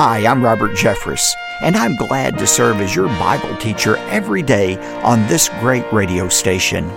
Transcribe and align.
Hi, 0.00 0.24
I'm 0.28 0.44
Robert 0.44 0.76
Jeffress, 0.76 1.34
and 1.60 1.74
I'm 1.74 1.96
glad 1.96 2.38
to 2.38 2.46
serve 2.46 2.80
as 2.80 2.94
your 2.94 3.08
Bible 3.08 3.56
teacher 3.56 3.96
every 4.10 4.44
day 4.44 4.76
on 5.02 5.26
this 5.26 5.48
great 5.58 5.92
radio 5.92 6.28
station. 6.28 6.88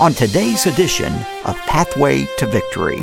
On 0.00 0.14
today's 0.14 0.64
edition 0.64 1.12
of 1.44 1.58
Pathway 1.66 2.24
to 2.38 2.46
Victory, 2.46 3.02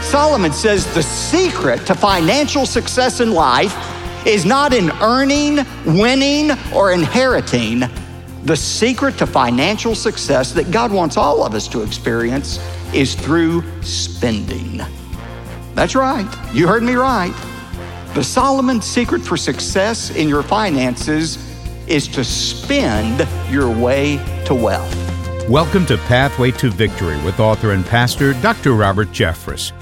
Solomon 0.00 0.52
says 0.52 0.86
the 0.94 1.02
secret 1.02 1.84
to 1.86 1.96
financial 1.96 2.66
success 2.66 3.18
in 3.18 3.32
life 3.32 3.74
is 4.28 4.44
not 4.44 4.72
in 4.72 4.92
earning, 5.02 5.66
winning, 5.84 6.52
or 6.72 6.92
inheriting. 6.92 7.82
The 8.44 8.56
secret 8.56 9.18
to 9.18 9.26
financial 9.26 9.96
success 9.96 10.52
that 10.52 10.70
God 10.70 10.92
wants 10.92 11.16
all 11.16 11.42
of 11.42 11.54
us 11.54 11.66
to 11.66 11.82
experience 11.82 12.60
is 12.94 13.16
through 13.16 13.64
spending. 13.82 14.82
That's 15.74 15.96
right, 15.96 16.32
you 16.54 16.68
heard 16.68 16.84
me 16.84 16.94
right. 16.94 17.34
The 18.14 18.22
Solomon 18.22 18.80
secret 18.80 19.22
for 19.22 19.36
success 19.36 20.10
in 20.14 20.28
your 20.28 20.44
finances 20.44 21.36
is 21.88 22.06
to 22.06 22.22
spend 22.22 23.26
your 23.50 23.68
way 23.68 24.18
to 24.44 24.54
wealth. 24.54 25.48
Welcome 25.48 25.84
to 25.86 25.96
Pathway 25.96 26.52
to 26.52 26.70
Victory 26.70 27.20
with 27.24 27.40
author 27.40 27.72
and 27.72 27.84
pastor 27.84 28.34
Dr. 28.34 28.74
Robert 28.74 29.08
Jeffress. 29.08 29.72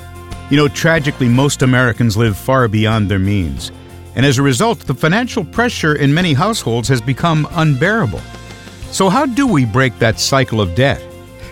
You 0.50 0.56
know, 0.56 0.66
tragically, 0.66 1.28
most 1.28 1.60
Americans 1.60 2.16
live 2.16 2.38
far 2.38 2.68
beyond 2.68 3.10
their 3.10 3.18
means. 3.18 3.70
And 4.14 4.24
as 4.24 4.38
a 4.38 4.42
result, 4.42 4.78
the 4.78 4.94
financial 4.94 5.44
pressure 5.44 5.96
in 5.96 6.14
many 6.14 6.32
households 6.32 6.88
has 6.88 7.02
become 7.02 7.46
unbearable. 7.50 8.22
So, 8.92 9.10
how 9.10 9.26
do 9.26 9.46
we 9.46 9.66
break 9.66 9.98
that 9.98 10.18
cycle 10.18 10.62
of 10.62 10.74
debt? 10.74 11.02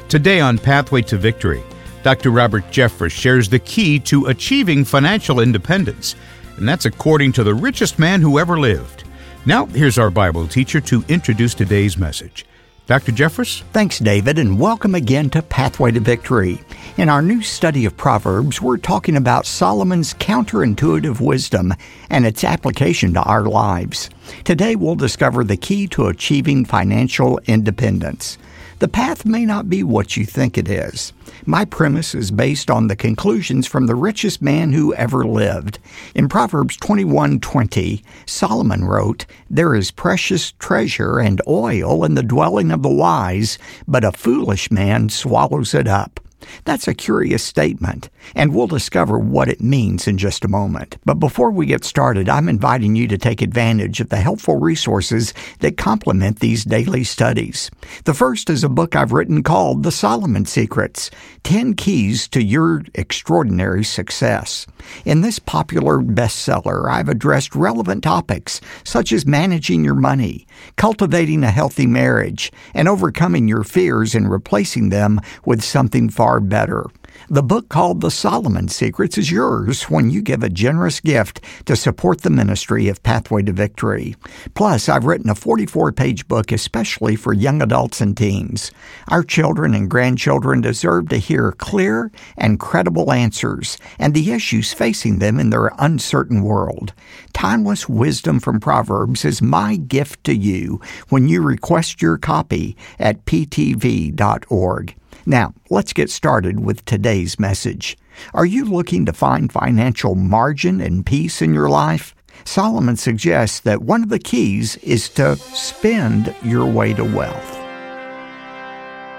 Today 0.08 0.40
on 0.40 0.56
Pathway 0.56 1.02
to 1.02 1.18
Victory, 1.18 1.62
Dr. 2.02 2.30
Robert 2.30 2.64
Jeffress 2.70 3.10
shares 3.10 3.50
the 3.50 3.58
key 3.58 3.98
to 4.00 4.28
achieving 4.28 4.86
financial 4.86 5.40
independence 5.40 6.16
and 6.60 6.68
that's 6.68 6.84
according 6.84 7.32
to 7.32 7.42
the 7.42 7.54
richest 7.54 7.98
man 7.98 8.20
who 8.20 8.38
ever 8.38 8.60
lived. 8.60 9.04
Now, 9.46 9.64
here's 9.66 9.98
our 9.98 10.10
Bible 10.10 10.46
teacher 10.46 10.80
to 10.82 11.02
introduce 11.08 11.54
today's 11.54 11.96
message. 11.96 12.44
Dr. 12.86 13.12
Jeffress? 13.12 13.62
Thanks, 13.72 13.98
David, 13.98 14.38
and 14.38 14.60
welcome 14.60 14.94
again 14.94 15.30
to 15.30 15.42
Pathway 15.42 15.92
to 15.92 16.00
Victory. 16.00 16.60
In 16.98 17.08
our 17.08 17.22
new 17.22 17.40
study 17.40 17.86
of 17.86 17.96
Proverbs, 17.96 18.60
we're 18.60 18.76
talking 18.76 19.16
about 19.16 19.46
Solomon's 19.46 20.12
counterintuitive 20.14 21.18
wisdom 21.20 21.72
and 22.10 22.26
its 22.26 22.44
application 22.44 23.14
to 23.14 23.22
our 23.22 23.44
lives. 23.44 24.10
Today, 24.44 24.76
we'll 24.76 24.96
discover 24.96 25.44
the 25.44 25.56
key 25.56 25.86
to 25.88 26.08
achieving 26.08 26.66
financial 26.66 27.40
independence. 27.46 28.36
The 28.80 28.88
path 28.88 29.26
may 29.26 29.44
not 29.44 29.68
be 29.68 29.82
what 29.82 30.16
you 30.16 30.24
think 30.24 30.56
it 30.56 30.66
is. 30.66 31.12
My 31.44 31.66
premise 31.66 32.14
is 32.14 32.30
based 32.30 32.70
on 32.70 32.86
the 32.86 32.96
conclusions 32.96 33.66
from 33.66 33.86
the 33.86 33.94
richest 33.94 34.40
man 34.40 34.72
who 34.72 34.94
ever 34.94 35.26
lived. 35.26 35.78
In 36.14 36.30
Proverbs 36.30 36.78
21:20, 36.78 38.02
Solomon 38.24 38.86
wrote, 38.86 39.26
"There 39.50 39.74
is 39.74 39.90
precious 39.90 40.54
treasure 40.58 41.18
and 41.18 41.42
oil 41.46 42.04
in 42.04 42.14
the 42.14 42.22
dwelling 42.22 42.70
of 42.70 42.82
the 42.82 42.88
wise, 42.88 43.58
but 43.86 44.02
a 44.02 44.12
foolish 44.12 44.70
man 44.70 45.10
swallows 45.10 45.74
it 45.74 45.86
up." 45.86 46.18
That's 46.64 46.88
a 46.88 46.94
curious 46.94 47.42
statement, 47.42 48.10
and 48.34 48.54
we'll 48.54 48.66
discover 48.66 49.18
what 49.18 49.48
it 49.48 49.60
means 49.60 50.06
in 50.06 50.18
just 50.18 50.44
a 50.44 50.48
moment. 50.48 50.96
But 51.04 51.14
before 51.14 51.50
we 51.50 51.66
get 51.66 51.84
started, 51.84 52.28
I'm 52.28 52.48
inviting 52.48 52.96
you 52.96 53.08
to 53.08 53.18
take 53.18 53.42
advantage 53.42 54.00
of 54.00 54.08
the 54.08 54.16
helpful 54.16 54.56
resources 54.56 55.32
that 55.60 55.76
complement 55.76 56.40
these 56.40 56.64
daily 56.64 57.04
studies. 57.04 57.70
The 58.04 58.14
first 58.14 58.50
is 58.50 58.64
a 58.64 58.68
book 58.68 58.96
I've 58.96 59.12
written 59.12 59.42
called 59.42 59.82
The 59.82 59.92
Solomon 59.92 60.46
Secrets 60.46 61.10
10 61.44 61.74
Keys 61.74 62.28
to 62.28 62.42
Your 62.42 62.82
Extraordinary 62.94 63.84
Success. 63.84 64.66
In 65.04 65.20
this 65.20 65.38
popular 65.38 65.98
bestseller, 65.98 66.90
I've 66.90 67.08
addressed 67.08 67.54
relevant 67.54 68.04
topics 68.04 68.60
such 68.84 69.12
as 69.12 69.26
managing 69.26 69.84
your 69.84 69.94
money, 69.94 70.46
cultivating 70.76 71.44
a 71.44 71.50
healthy 71.50 71.86
marriage, 71.86 72.52
and 72.74 72.88
overcoming 72.88 73.48
your 73.48 73.64
fears 73.64 74.14
and 74.14 74.30
replacing 74.30 74.88
them 74.88 75.20
with 75.44 75.62
something 75.62 76.08
far 76.08 76.39
far 76.40 76.48
better. 76.48 76.86
The 77.28 77.42
book 77.42 77.68
called 77.68 78.00
The 78.00 78.10
Solomon 78.10 78.68
Secrets 78.68 79.18
is 79.18 79.30
yours 79.30 79.84
when 79.84 80.10
you 80.10 80.22
give 80.22 80.42
a 80.42 80.48
generous 80.48 81.00
gift 81.00 81.40
to 81.66 81.76
support 81.76 82.22
the 82.22 82.30
ministry 82.30 82.88
of 82.88 83.02
Pathway 83.02 83.42
to 83.42 83.52
Victory. 83.52 84.16
Plus, 84.54 84.88
I've 84.88 85.04
written 85.04 85.30
a 85.30 85.34
44 85.34 85.92
page 85.92 86.26
book 86.28 86.50
especially 86.50 87.16
for 87.16 87.32
young 87.32 87.62
adults 87.62 88.00
and 88.00 88.16
teens. 88.16 88.72
Our 89.08 89.22
children 89.22 89.74
and 89.74 89.90
grandchildren 89.90 90.60
deserve 90.60 91.08
to 91.08 91.18
hear 91.18 91.52
clear 91.52 92.10
and 92.36 92.58
credible 92.58 93.12
answers 93.12 93.76
and 93.98 94.14
the 94.14 94.32
issues 94.32 94.72
facing 94.72 95.18
them 95.18 95.38
in 95.38 95.50
their 95.50 95.72
uncertain 95.78 96.42
world. 96.42 96.94
Timeless 97.32 97.88
wisdom 97.88 98.40
from 98.40 98.60
Proverbs 98.60 99.24
is 99.24 99.42
my 99.42 99.76
gift 99.76 100.24
to 100.24 100.34
you 100.34 100.80
when 101.10 101.28
you 101.28 101.42
request 101.42 102.00
your 102.00 102.16
copy 102.16 102.76
at 102.98 103.24
ptv.org. 103.24 104.94
Now, 105.30 105.54
let's 105.70 105.92
get 105.92 106.10
started 106.10 106.58
with 106.58 106.84
today's 106.84 107.38
message. 107.38 107.96
Are 108.34 108.44
you 108.44 108.64
looking 108.64 109.06
to 109.06 109.12
find 109.12 109.52
financial 109.52 110.16
margin 110.16 110.80
and 110.80 111.06
peace 111.06 111.40
in 111.40 111.54
your 111.54 111.68
life? 111.68 112.16
Solomon 112.44 112.96
suggests 112.96 113.60
that 113.60 113.80
one 113.80 114.02
of 114.02 114.08
the 114.08 114.18
keys 114.18 114.74
is 114.78 115.08
to 115.10 115.36
spend 115.36 116.34
your 116.42 116.66
way 116.66 116.94
to 116.94 117.04
wealth. 117.04 117.56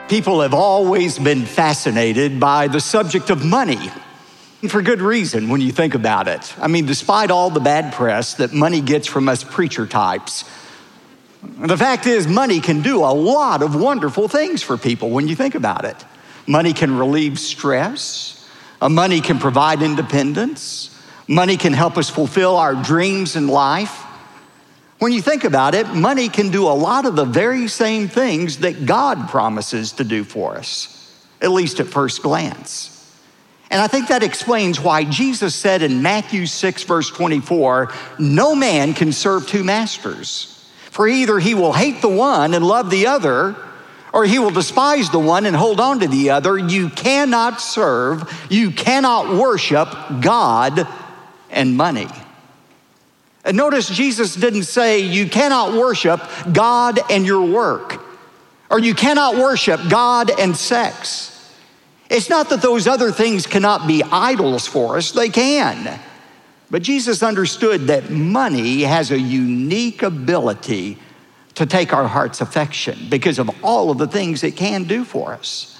People 0.09 0.41
have 0.41 0.53
always 0.53 1.17
been 1.17 1.45
fascinated 1.45 2.41
by 2.41 2.67
the 2.67 2.81
subject 2.81 3.29
of 3.29 3.45
money. 3.45 3.79
And 4.61 4.69
for 4.69 4.81
good 4.81 5.01
reason 5.01 5.47
when 5.47 5.61
you 5.61 5.71
think 5.71 5.95
about 5.95 6.27
it. 6.27 6.53
I 6.59 6.67
mean, 6.67 6.87
despite 6.87 7.31
all 7.31 7.49
the 7.49 7.61
bad 7.61 7.93
press 7.93 8.33
that 8.33 8.51
money 8.51 8.81
gets 8.81 9.07
from 9.07 9.29
us 9.29 9.45
preacher 9.45 9.87
types, 9.87 10.43
the 11.43 11.77
fact 11.77 12.05
is, 12.05 12.27
money 12.27 12.59
can 12.59 12.81
do 12.81 12.99
a 12.99 13.13
lot 13.13 13.63
of 13.63 13.75
wonderful 13.75 14.27
things 14.27 14.61
for 14.61 14.77
people 14.77 15.09
when 15.09 15.27
you 15.27 15.35
think 15.35 15.55
about 15.55 15.85
it. 15.85 15.95
Money 16.47 16.73
can 16.73 16.97
relieve 16.97 17.39
stress, 17.39 18.47
uh, 18.79 18.89
money 18.89 19.21
can 19.21 19.39
provide 19.39 19.81
independence, 19.81 20.95
money 21.27 21.57
can 21.57 21.73
help 21.73 21.97
us 21.97 22.09
fulfill 22.09 22.57
our 22.57 22.75
dreams 22.75 23.35
in 23.35 23.47
life. 23.47 24.05
When 24.99 25.11
you 25.11 25.21
think 25.21 25.43
about 25.43 25.73
it, 25.73 25.87
money 25.87 26.29
can 26.29 26.51
do 26.51 26.67
a 26.67 26.73
lot 26.73 27.05
of 27.05 27.15
the 27.15 27.25
very 27.25 27.67
same 27.67 28.07
things 28.07 28.57
that 28.59 28.85
God 28.85 29.29
promises 29.29 29.93
to 29.93 30.03
do 30.03 30.23
for 30.23 30.57
us, 30.57 31.25
at 31.41 31.49
least 31.49 31.79
at 31.79 31.87
first 31.87 32.21
glance. 32.21 32.91
And 33.71 33.81
I 33.81 33.87
think 33.87 34.09
that 34.09 34.21
explains 34.21 34.79
why 34.79 35.05
Jesus 35.05 35.55
said 35.55 35.81
in 35.81 36.03
Matthew 36.03 36.45
6, 36.45 36.83
verse 36.83 37.09
24, 37.09 37.91
no 38.19 38.53
man 38.53 38.93
can 38.93 39.11
serve 39.11 39.47
two 39.47 39.63
masters. 39.63 40.60
For 40.91 41.07
either 41.07 41.39
he 41.39 41.53
will 41.53 41.71
hate 41.71 42.01
the 42.01 42.09
one 42.09 42.53
and 42.53 42.67
love 42.67 42.89
the 42.89 43.07
other, 43.07 43.55
or 44.11 44.25
he 44.25 44.39
will 44.39 44.51
despise 44.51 45.09
the 45.09 45.19
one 45.19 45.45
and 45.45 45.55
hold 45.55 45.79
on 45.79 46.01
to 46.01 46.07
the 46.07 46.31
other. 46.31 46.57
You 46.57 46.89
cannot 46.89 47.61
serve, 47.61 48.29
you 48.49 48.71
cannot 48.71 49.29
worship 49.29 49.87
God 50.19 50.85
and 51.49 51.77
money. 51.77 52.09
And 53.45 53.55
notice 53.55 53.87
Jesus 53.87 54.35
didn't 54.35 54.63
say 54.63 54.99
you 54.99 55.29
cannot 55.29 55.71
worship 55.71 56.21
God 56.51 56.99
and 57.09 57.25
your 57.25 57.49
work, 57.49 58.03
or 58.69 58.77
you 58.77 58.93
cannot 58.93 59.37
worship 59.37 59.79
God 59.89 60.29
and 60.29 60.57
sex. 60.57 61.29
It's 62.09 62.29
not 62.29 62.49
that 62.49 62.61
those 62.61 62.85
other 62.85 63.13
things 63.13 63.47
cannot 63.47 63.87
be 63.87 64.03
idols 64.03 64.67
for 64.67 64.97
us, 64.97 65.13
they 65.13 65.29
can. 65.29 66.01
But 66.71 66.83
Jesus 66.83 67.21
understood 67.21 67.87
that 67.87 68.09
money 68.09 68.83
has 68.83 69.11
a 69.11 69.19
unique 69.19 70.03
ability 70.03 70.97
to 71.55 71.65
take 71.65 71.93
our 71.93 72.07
heart's 72.07 72.39
affection 72.39 73.07
because 73.09 73.39
of 73.39 73.51
all 73.61 73.91
of 73.91 73.97
the 73.97 74.07
things 74.07 74.41
it 74.41 74.55
can 74.55 74.85
do 74.85 75.03
for 75.03 75.33
us. 75.33 75.77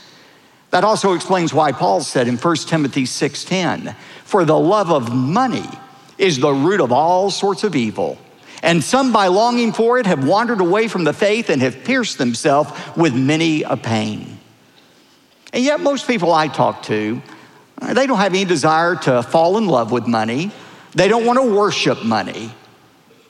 That 0.72 0.84
also 0.84 1.14
explains 1.14 1.54
why 1.54 1.72
Paul 1.72 2.02
said 2.02 2.28
in 2.28 2.38
1 2.38 2.68
Timothy 2.68 3.06
6:10, 3.06 3.96
"For 4.26 4.44
the 4.44 4.60
love 4.60 4.92
of 4.92 5.14
money 5.14 5.70
is 6.18 6.40
the 6.40 6.54
root 6.54 6.82
of 6.82 6.92
all 6.92 7.32
sorts 7.32 7.64
of 7.64 7.74
evil." 7.74 8.18
And 8.62 8.84
some 8.84 9.14
by 9.14 9.28
longing 9.28 9.72
for 9.72 9.98
it 9.98 10.06
have 10.06 10.26
wandered 10.26 10.60
away 10.60 10.90
from 10.90 11.06
the 11.06 11.14
faith 11.14 11.50
and 11.50 11.62
have 11.62 11.86
pierced 11.86 12.18
themselves 12.18 12.72
with 12.98 13.14
many 13.14 13.64
a 13.64 13.78
pain. 13.78 14.40
And 15.54 15.64
yet 15.64 15.80
most 15.80 16.06
people 16.06 16.34
I 16.34 16.48
talk 16.48 16.84
to, 16.84 17.22
they 17.82 18.06
don't 18.08 18.18
have 18.18 18.34
any 18.34 18.46
desire 18.46 18.96
to 18.98 19.24
fall 19.24 19.58
in 19.58 19.68
love 19.68 19.92
with 19.92 20.06
money. 20.06 20.52
They 20.94 21.08
don't 21.08 21.26
want 21.26 21.40
to 21.40 21.56
worship 21.56 22.04
money. 22.04 22.52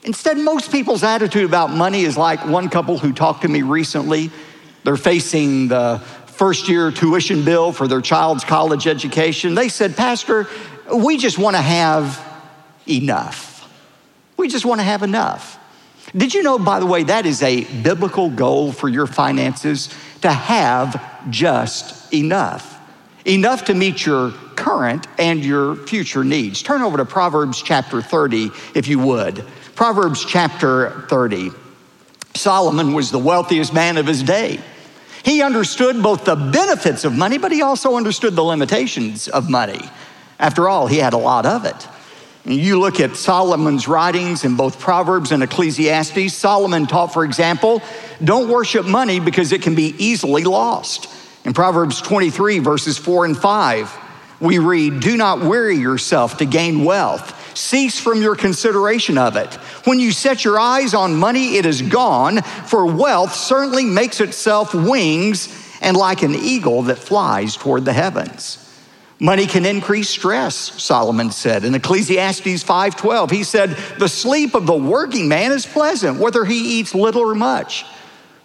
Instead, 0.03 0.37
most 0.37 0.71
people's 0.71 1.03
attitude 1.03 1.45
about 1.45 1.69
money 1.69 2.01
is 2.03 2.17
like 2.17 2.45
one 2.45 2.69
couple 2.69 2.97
who 2.97 3.13
talked 3.13 3.43
to 3.43 3.47
me 3.47 3.61
recently. 3.61 4.31
They're 4.83 4.97
facing 4.97 5.67
the 5.67 5.99
first 6.25 6.67
year 6.67 6.89
tuition 6.89 7.45
bill 7.45 7.71
for 7.71 7.87
their 7.87 8.01
child's 8.01 8.43
college 8.43 8.87
education. 8.87 9.53
They 9.53 9.69
said, 9.69 9.95
Pastor, 9.95 10.47
we 10.91 11.17
just 11.17 11.37
want 11.37 11.55
to 11.55 11.61
have 11.61 12.19
enough. 12.87 13.71
We 14.37 14.47
just 14.47 14.65
want 14.65 14.79
to 14.79 14.83
have 14.83 15.03
enough. 15.03 15.59
Did 16.17 16.33
you 16.33 16.41
know, 16.41 16.57
by 16.57 16.79
the 16.79 16.87
way, 16.87 17.03
that 17.03 17.27
is 17.27 17.43
a 17.43 17.63
biblical 17.83 18.31
goal 18.31 18.71
for 18.71 18.89
your 18.89 19.05
finances 19.05 19.93
to 20.21 20.31
have 20.31 21.29
just 21.29 22.11
enough? 22.11 22.79
Enough 23.23 23.65
to 23.65 23.75
meet 23.75 24.03
your 24.03 24.33
current 24.61 25.07
and 25.17 25.43
your 25.43 25.75
future 25.75 26.23
needs. 26.23 26.61
Turn 26.61 26.81
over 26.81 26.97
to 26.97 27.05
Proverbs 27.05 27.61
chapter 27.61 28.01
30, 28.01 28.51
if 28.75 28.87
you 28.87 28.99
would. 28.99 29.43
Proverbs 29.75 30.23
chapter 30.23 31.05
30. 31.09 31.49
Solomon 32.35 32.93
was 32.93 33.11
the 33.11 33.19
wealthiest 33.19 33.73
man 33.73 33.97
of 33.97 34.05
his 34.05 34.23
day. 34.23 34.59
He 35.23 35.41
understood 35.41 36.01
both 36.01 36.25
the 36.25 36.35
benefits 36.35 37.03
of 37.03 37.13
money, 37.13 37.37
but 37.37 37.51
he 37.51 37.61
also 37.61 37.95
understood 37.95 38.35
the 38.35 38.43
limitations 38.43 39.27
of 39.27 39.49
money. 39.49 39.81
After 40.39 40.69
all, 40.69 40.87
he 40.87 40.97
had 40.97 41.13
a 41.13 41.17
lot 41.17 41.45
of 41.45 41.65
it. 41.65 41.87
You 42.43 42.79
look 42.79 42.99
at 42.99 43.15
Solomon's 43.15 43.87
writings 43.87 44.45
in 44.45 44.55
both 44.55 44.79
Proverbs 44.79 45.31
and 45.31 45.43
Ecclesiastes. 45.43 46.33
Solomon 46.33 46.87
taught, 46.87 47.13
for 47.13 47.23
example, 47.23 47.81
don't 48.23 48.49
worship 48.49 48.85
money 48.85 49.19
because 49.19 49.51
it 49.51 49.61
can 49.61 49.75
be 49.75 49.93
easily 49.97 50.43
lost. 50.43 51.07
In 51.45 51.53
Proverbs 51.53 52.01
23, 52.01 52.59
verses 52.59 52.97
4 52.97 53.25
and 53.25 53.37
5, 53.37 53.97
we 54.41 54.57
read, 54.57 54.99
Do 54.99 55.15
not 55.15 55.41
weary 55.41 55.77
yourself 55.77 56.37
to 56.37 56.45
gain 56.45 56.83
wealth. 56.83 57.37
Cease 57.55 57.99
from 57.99 58.21
your 58.21 58.35
consideration 58.35 59.17
of 59.17 59.35
it. 59.35 59.53
When 59.85 59.99
you 59.99 60.11
set 60.11 60.43
your 60.43 60.59
eyes 60.59 60.93
on 60.93 61.15
money, 61.15 61.57
it 61.57 61.65
is 61.65 61.81
gone, 61.81 62.41
for 62.41 62.85
wealth 62.85 63.35
certainly 63.35 63.85
makes 63.85 64.19
itself 64.19 64.73
wings 64.73 65.55
and 65.81 65.95
like 65.95 66.23
an 66.23 66.35
eagle 66.35 66.83
that 66.83 66.97
flies 66.97 67.55
toward 67.55 67.85
the 67.85 67.93
heavens. 67.93 68.57
Money 69.19 69.45
can 69.45 69.65
increase 69.65 70.09
stress, 70.09 70.55
Solomon 70.81 71.29
said. 71.29 71.63
In 71.63 71.75
Ecclesiastes 71.75 72.63
5:12, 72.63 73.29
he 73.29 73.43
said, 73.43 73.77
"The 73.99 74.09
sleep 74.09 74.55
of 74.55 74.65
the 74.65 74.73
working 74.73 75.27
man 75.27 75.51
is 75.51 75.63
pleasant, 75.63 76.19
whether 76.19 76.43
he 76.43 76.79
eats 76.79 76.95
little 76.95 77.21
or 77.21 77.35
much." 77.35 77.85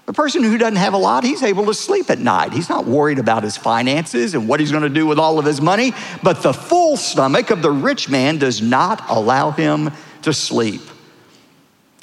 The 0.07 0.13
person 0.13 0.45
who 0.45 0.57
doesn't 0.57 0.77
have 0.77 0.95
a 0.95 0.99
lot, 0.99 1.25
he's 1.25 1.43
able 1.43 1.67
to 1.67 1.75
sleep 1.75 2.11
at 2.11 2.21
night. 2.21 2.53
He's 2.53 2.69
not 2.69 2.87
worried 2.87 3.19
about 3.19 3.43
his 3.43 3.57
finances 3.57 4.35
and 4.35 4.49
what 4.49 4.61
he's 4.61 4.71
going 4.71 4.85
to 4.85 4.89
do 4.89 5.05
with 5.05 5.19
all 5.19 5.41
of 5.41 5.45
his 5.45 5.61
money. 5.61 5.93
But 6.23 6.43
the 6.43 6.55
full 6.55 6.97
stomach 6.97 7.51
of 7.51 7.61
the 7.61 7.73
rich 7.73 8.09
man 8.09 8.39
does 8.39 8.63
not 8.63 9.03
allow 9.11 9.51
him 9.51 9.91
to 10.23 10.33
sleep. 10.33 10.81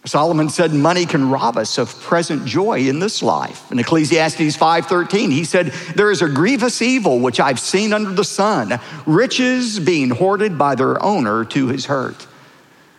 Solomon 0.06 0.50
said 0.50 0.74
money 0.74 1.06
can 1.06 1.30
rob 1.30 1.56
us 1.56 1.78
of 1.78 1.98
present 2.02 2.46
joy 2.46 2.80
in 2.80 3.00
this 3.00 3.24
life. 3.24 3.72
In 3.72 3.80
Ecclesiastes 3.80 4.58
5:13, 4.58 5.32
he 5.32 5.46
said, 5.46 5.72
"There 5.96 6.12
is 6.12 6.22
a 6.22 6.28
grievous 6.28 6.82
evil 6.82 7.22
which 7.22 7.40
I've 7.40 7.60
seen 7.60 7.94
under 7.94 8.12
the 8.12 8.26
sun, 8.26 8.82
riches 9.06 9.80
being 9.80 10.10
hoarded 10.10 10.58
by 10.58 10.76
their 10.76 11.02
owner 11.02 11.46
to 11.46 11.68
his 11.68 11.86
hurt." 11.86 12.28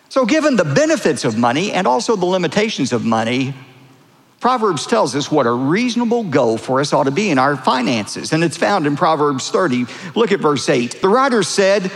So 0.09 0.25
given 0.25 0.57
the 0.57 0.65
benefits 0.65 1.27
of 1.27 1.37
money 1.37 1.73
and 1.73 1.87
also 1.87 2.17
the 2.17 2.25
limitations 2.25 2.91
of 2.91 3.05
money, 3.05 3.53
Proverbs 4.45 4.87
tells 4.87 5.17
us 5.17 5.31
what 5.31 5.47
a 5.47 5.51
reasonable 5.51 6.23
goal 6.23 6.59
for 6.59 6.79
us 6.79 6.93
ought 6.93 7.05
to 7.05 7.11
be 7.11 7.31
in 7.31 7.39
our 7.39 7.57
finances, 7.57 8.35
and 8.35 8.45
it's 8.45 8.59
found 8.59 8.87
in 8.87 8.95
Proverbs 8.95 9.49
30. 9.51 9.87
Look 10.15 10.33
at 10.33 10.41
verse 10.41 10.69
8. 10.69 11.01
The 11.01 11.09
writer 11.09 11.43
said, 11.43 11.91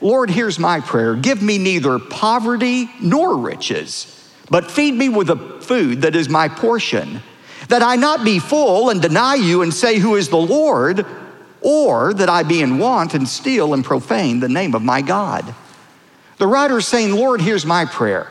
Lord, 0.00 0.30
here's 0.30 0.58
my 0.58 0.80
prayer. 0.80 1.14
Give 1.14 1.42
me 1.42 1.58
neither 1.58 1.98
poverty 1.98 2.88
nor 3.02 3.36
riches 3.36 4.32
but 4.48 4.70
feed 4.70 4.94
me 4.94 5.10
with 5.10 5.26
the 5.26 5.36
food 5.36 6.00
that 6.00 6.16
is 6.16 6.30
my 6.30 6.48
portion, 6.48 7.20
that 7.68 7.82
I 7.82 7.96
not 7.96 8.24
be 8.24 8.38
full 8.38 8.88
and 8.88 9.02
deny 9.02 9.34
you 9.34 9.60
and 9.60 9.74
say, 9.74 9.98
Who 9.98 10.16
is 10.16 10.30
the 10.30 10.38
Lord? 10.38 11.04
Or 11.60 12.14
that 12.14 12.30
I 12.30 12.44
be 12.44 12.62
in 12.62 12.78
want 12.78 13.12
and 13.12 13.28
steal 13.28 13.74
and 13.74 13.84
profane 13.84 14.40
the 14.40 14.48
name 14.48 14.74
of 14.74 14.80
my 14.80 15.02
God. 15.02 15.54
The 16.38 16.46
writer 16.46 16.78
is 16.78 16.88
saying, 16.88 17.14
Lord, 17.14 17.42
here's 17.42 17.66
my 17.66 17.84
prayer. 17.84 18.30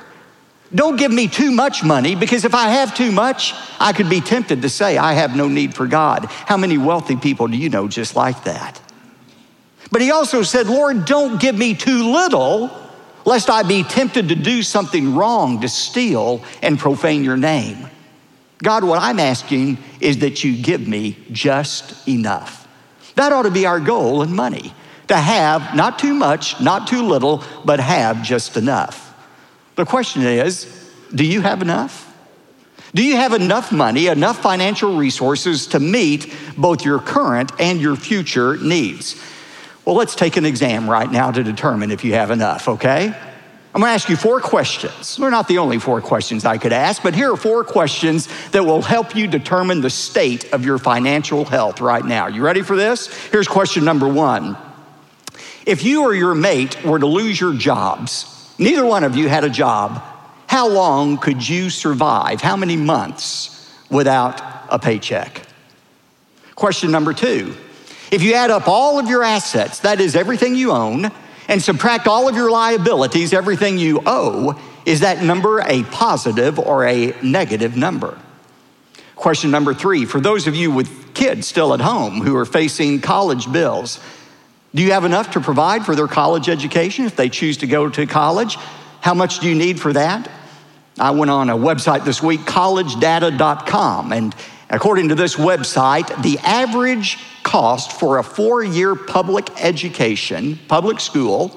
Don't 0.74 0.98
give 0.98 1.12
me 1.12 1.27
too 1.27 1.51
much 1.51 1.83
money 1.83 2.16
because 2.16 2.45
if 2.45 2.54
I 2.54 2.69
have 2.69 2.95
too 2.95 3.12
much, 3.12 3.54
I 3.80 3.92
could 3.92 4.10
be 4.10 4.21
tempted 4.21 4.62
to 4.62 4.69
say, 4.69 4.98
I 4.98 5.13
have 5.13 5.36
no 5.36 5.48
need 5.48 5.74
for 5.74 5.88
God. 5.88 6.25
How 6.25 6.57
many 6.57 6.77
wealthy 6.77 7.16
people 7.16 7.48
do 7.48 7.57
you 7.57 7.69
know 7.69 7.88
just 7.88 8.16
like 8.16 8.44
that? 8.44 8.80
But 9.92 10.01
he 10.01 10.12
also 10.12 10.44
said, 10.44 10.68
Lord, 10.68 11.06
don't 11.06 11.42
give 11.42 11.57
me 11.57 11.74
too 11.74 12.12
little 12.12 12.69
lest 13.25 13.50
I 13.50 13.63
be 13.63 13.83
tempted 13.83 14.30
to 14.30 14.36
do 14.36 14.63
something 14.63 15.16
wrong, 15.16 15.62
to 15.62 15.69
steal 15.69 16.44
and 16.62 16.77
profane 16.77 17.24
your 17.24 17.38
name. 17.38 17.88
God, 18.62 18.83
what 18.83 19.01
I'm 19.01 19.19
asking 19.19 19.77
is 20.00 20.19
that 20.19 20.44
you 20.44 20.62
give 20.62 20.88
me 20.88 21.18
just 21.31 22.07
enough. 22.07 22.68
That 23.16 23.31
ought 23.31 23.44
to 23.44 23.51
be 23.51 23.66
our 23.66 23.80
goal 23.80 24.21
in 24.21 24.36
money 24.36 24.74
to 25.07 25.16
have 25.16 25.75
not 25.75 25.98
too 25.98 26.13
much, 26.13 26.60
not 26.62 26.88
too 26.88 27.04
little, 27.04 27.44
but 27.66 27.80
have 27.80 28.21
just 28.21 28.57
enough. 28.57 29.09
The 29.80 29.86
question 29.86 30.24
is 30.24 30.66
do 31.16 31.26
you 31.26 31.40
have 31.40 31.62
enough? 31.62 32.06
Do 32.94 33.02
you 33.02 33.16
have 33.16 33.31
enough 33.31 33.72
money, 33.72 34.08
enough 34.08 34.42
financial 34.42 34.98
resources 34.98 35.68
to 35.68 35.80
meet 35.80 36.36
both 36.58 36.84
your 36.84 37.00
current 37.00 37.54
and 37.62 37.80
your 37.80 37.96
future 37.96 38.58
needs? 38.58 39.16
Well, 39.86 39.96
let's 39.96 40.16
take 40.16 40.36
an 40.36 40.46
exam 40.46 40.90
right 40.90 41.10
now 41.10 41.31
to 41.31 41.44
determine 41.46 41.92
if 41.92 42.04
you 42.04 42.12
have 42.16 42.30
enough, 42.30 42.68
okay? 42.68 43.06
I'm 43.74 43.80
gonna 43.80 43.94
ask 43.94 44.10
you 44.10 44.18
four 44.18 44.42
questions. 44.42 45.16
They're 45.16 45.31
not 45.31 45.48
the 45.48 45.60
only 45.60 45.80
four 45.80 46.02
questions 46.02 46.44
I 46.44 46.58
could 46.58 46.74
ask, 46.74 47.02
but 47.02 47.16
here 47.16 47.31
are 47.31 47.38
four 47.38 47.64
questions 47.64 48.28
that 48.52 48.66
will 48.66 48.81
help 48.81 49.16
you 49.16 49.28
determine 49.28 49.80
the 49.80 49.90
state 49.90 50.52
of 50.52 50.66
your 50.66 50.78
financial 50.78 51.46
health 51.46 51.80
right 51.80 52.04
now. 52.04 52.28
You 52.28 52.42
ready 52.42 52.64
for 52.64 52.76
this? 52.76 53.08
Here's 53.30 53.48
question 53.48 53.86
number 53.86 54.10
one 54.10 54.58
If 55.66 55.86
you 55.86 56.02
or 56.02 56.14
your 56.14 56.36
mate 56.36 56.84
were 56.84 57.00
to 57.00 57.08
lose 57.08 57.40
your 57.40 57.54
jobs, 57.54 58.36
neither 58.60 58.86
one 58.86 59.04
of 59.04 59.16
you 59.16 59.28
had 59.28 59.44
a 59.44 59.50
job, 59.50 60.04
how 60.48 60.68
long 60.68 61.18
could 61.18 61.48
you 61.48 61.70
survive? 61.70 62.42
How 62.42 62.56
many 62.56 62.76
months 62.76 63.74
without 63.90 64.42
a 64.70 64.78
paycheck? 64.78 65.42
Question 66.56 66.92
number 66.92 67.14
two 67.14 67.56
if 68.12 68.24
you 68.24 68.34
add 68.34 68.50
up 68.50 68.68
all 68.68 68.98
of 68.98 69.08
your 69.08 69.24
assets, 69.24 69.80
that 69.80 70.02
is 70.02 70.16
everything 70.16 70.56
you 70.56 70.72
own, 70.72 71.12
and 71.48 71.62
subtract 71.62 72.08
all 72.08 72.28
of 72.28 72.36
your 72.36 72.50
liabilities, 72.50 73.34
everything 73.34 73.78
you 73.78 74.02
owe, 74.06 74.60
is 74.86 75.02
that 75.02 75.24
number 75.24 75.60
a 75.60 75.84
positive 75.84 76.58
or 76.58 76.86
a 76.86 77.14
negative 77.22 77.78
number? 77.78 78.18
Question 79.16 79.52
number 79.52 79.74
three 79.74 80.06
for 80.06 80.20
those 80.20 80.48
of 80.48 80.56
you 80.56 80.72
with 80.72 81.14
kids 81.14 81.46
still 81.46 81.74
at 81.74 81.82
home 81.82 82.22
who 82.22 82.36
are 82.36 82.46
facing 82.46 83.02
college 83.02 83.52
bills, 83.52 84.00
do 84.74 84.83
you 84.83 84.92
have 84.92 85.06
enough 85.06 85.31
to 85.31 85.39
provide 85.39 85.86
for 85.86 85.95
their 85.95 86.07
college 86.07 86.50
education 86.50 87.06
if 87.06 87.16
they 87.16 87.30
choose 87.30 87.57
to 87.57 87.68
go 87.68 87.89
to 87.89 88.06
college? 88.06 88.57
How 89.01 89.13
much 89.13 89.39
do 89.39 89.50
you 89.50 89.56
need 89.56 89.80
for 89.80 89.94
that? 89.94 90.30
I 91.00 91.12
went 91.12 91.31
on 91.31 91.50
a 91.50 91.56
website 91.56 92.04
this 92.06 92.21
week, 92.21 92.42
collegedata.com, 92.42 94.12
and 94.12 94.36
according 94.69 95.07
to 95.10 95.16
this 95.16 95.36
website, 95.36 96.21
the 96.21 96.38
average 96.39 97.18
cost 97.44 97.94
for 97.94 98.19
a 98.19 98.24
four 98.24 98.63
year 98.63 98.95
public 98.95 99.50
education, 99.63 100.60
public 100.68 101.00
school, 101.00 101.56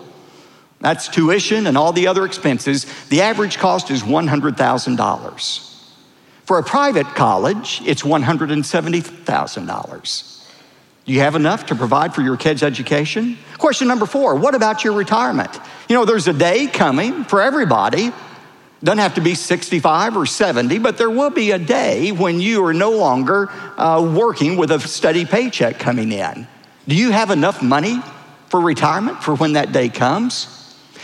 that's 0.81 1.09
tuition 1.09 1.67
and 1.67 1.79
all 1.79 1.93
the 1.93 2.07
other 2.07 2.25
expenses, 2.25 2.87
the 3.09 3.23
average 3.23 3.59
cost 3.59 3.91
is 3.91 4.03
$100,000. 4.03 5.69
For 6.45 6.59
a 6.59 6.63
private 6.63 7.07
college, 7.09 7.83
it's 7.85 8.03
$170,000. 8.03 10.32
Do 11.05 11.13
you 11.13 11.21
have 11.21 11.35
enough 11.35 11.67
to 11.67 11.75
provide 11.75 12.15
for 12.15 12.23
your 12.23 12.37
kids' 12.37 12.63
education? 12.63 13.39
Question 13.59 13.89
number 13.89 14.07
four 14.07 14.37
what 14.37 14.55
about 14.55 14.85
your 14.85 14.93
retirement? 14.93 15.51
You 15.89 15.97
know, 15.97 16.05
there's 16.05 16.29
a 16.29 16.33
day 16.33 16.67
coming 16.67 17.25
for 17.25 17.43
everybody 17.43 18.13
doesn't 18.85 18.99
have 18.99 19.15
to 19.15 19.21
be 19.21 19.37
65 19.37 20.17
or 20.17 20.27
70, 20.27 20.79
but 20.79 20.99
there 20.99 21.11
will 21.11 21.31
be 21.31 21.53
a 21.53 21.59
day 21.59 22.11
when 22.11 22.41
you 22.41 22.65
are 22.65 22.75
no 22.75 22.91
longer 22.91 23.49
uh, 23.79 24.03
working 24.03 24.57
with 24.57 24.73
a 24.73 24.81
steady 24.81 25.25
paycheck 25.25 25.79
coming 25.79 26.11
in. 26.11 26.49
Do 26.89 26.97
you 26.97 27.13
have 27.13 27.31
enough 27.31 27.63
money 27.63 28.01
for 28.49 28.61
retirement 28.61 29.23
for 29.23 29.37
when 29.37 29.53
that 29.53 29.71
day 29.71 29.89
comes? 29.89 30.62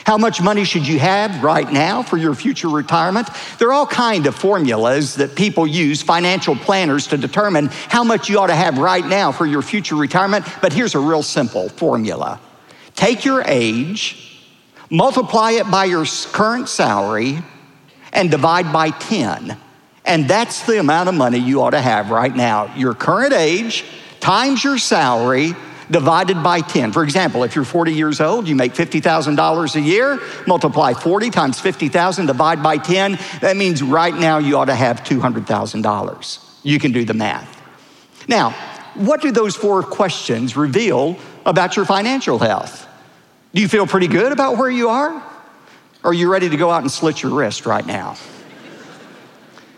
How 0.08 0.16
much 0.16 0.40
money 0.40 0.64
should 0.64 0.88
you 0.88 0.98
have 1.00 1.42
right 1.44 1.70
now 1.70 2.02
for 2.02 2.16
your 2.16 2.34
future 2.34 2.70
retirement? 2.70 3.28
There 3.58 3.68
are 3.68 3.74
all 3.74 3.86
kind 3.86 4.26
of 4.26 4.34
formulas 4.34 5.16
that 5.16 5.36
people 5.36 5.66
use, 5.66 6.00
financial 6.00 6.56
planners, 6.56 7.08
to 7.08 7.18
determine 7.18 7.66
how 7.66 8.04
much 8.04 8.30
you 8.30 8.38
ought 8.38 8.46
to 8.46 8.54
have 8.54 8.78
right 8.78 9.04
now 9.04 9.32
for 9.32 9.44
your 9.44 9.60
future 9.60 9.96
retirement. 9.96 10.46
But 10.62 10.72
here's 10.72 10.94
a 10.94 10.98
real 10.98 11.22
simple 11.22 11.68
formula 11.68 12.40
take 12.96 13.26
your 13.26 13.42
age, 13.44 14.48
multiply 14.88 15.50
it 15.50 15.70
by 15.70 15.84
your 15.84 16.06
current 16.32 16.70
salary, 16.70 17.42
and 18.14 18.30
divide 18.30 18.72
by 18.72 18.88
10. 18.88 19.58
And 20.06 20.26
that's 20.26 20.64
the 20.64 20.80
amount 20.80 21.10
of 21.10 21.16
money 21.16 21.36
you 21.36 21.60
ought 21.60 21.72
to 21.72 21.82
have 21.82 22.10
right 22.10 22.34
now. 22.34 22.74
Your 22.76 22.94
current 22.94 23.34
age 23.34 23.84
times 24.20 24.64
your 24.64 24.78
salary 24.78 25.54
divided 25.90 26.42
by 26.42 26.60
10. 26.60 26.92
For 26.92 27.02
example, 27.02 27.44
if 27.44 27.54
you're 27.54 27.64
40 27.64 27.92
years 27.92 28.20
old, 28.20 28.48
you 28.48 28.54
make 28.54 28.74
$50,000 28.74 29.74
a 29.74 29.80
year, 29.80 30.20
multiply 30.46 30.92
40 30.92 31.30
times 31.30 31.60
50,000, 31.60 32.26
divide 32.26 32.62
by 32.62 32.78
10. 32.78 33.18
That 33.40 33.56
means 33.56 33.82
right 33.82 34.14
now 34.14 34.38
you 34.38 34.56
ought 34.58 34.66
to 34.66 34.74
have 34.74 35.02
$200,000. 35.02 36.44
You 36.62 36.78
can 36.78 36.92
do 36.92 37.04
the 37.04 37.14
math. 37.14 37.54
Now, 38.28 38.50
what 38.94 39.22
do 39.22 39.30
those 39.30 39.56
four 39.56 39.82
questions 39.82 40.56
reveal 40.56 41.18
about 41.46 41.76
your 41.76 41.84
financial 41.84 42.38
health? 42.38 42.86
Do 43.54 43.62
you 43.62 43.68
feel 43.68 43.86
pretty 43.86 44.08
good 44.08 44.32
about 44.32 44.58
where 44.58 44.70
you 44.70 44.90
are? 44.90 45.14
Or 46.04 46.10
are 46.10 46.14
you 46.14 46.30
ready 46.30 46.48
to 46.48 46.56
go 46.56 46.70
out 46.70 46.82
and 46.82 46.90
slit 46.90 47.22
your 47.22 47.32
wrist 47.34 47.66
right 47.66 47.84
now? 47.84 48.16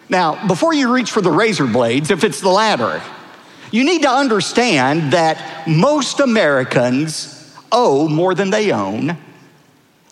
Now, 0.08 0.46
before 0.48 0.74
you 0.74 0.92
reach 0.92 1.12
for 1.12 1.20
the 1.20 1.30
razor 1.30 1.66
blades, 1.66 2.10
if 2.10 2.24
it's 2.24 2.40
the 2.40 2.48
latter, 2.48 3.00
you 3.70 3.84
need 3.84 4.02
to 4.02 4.10
understand 4.10 5.12
that 5.12 5.66
most 5.66 6.20
Americans 6.20 7.56
owe 7.70 8.08
more 8.08 8.34
than 8.34 8.50
they 8.50 8.72
own, 8.72 9.16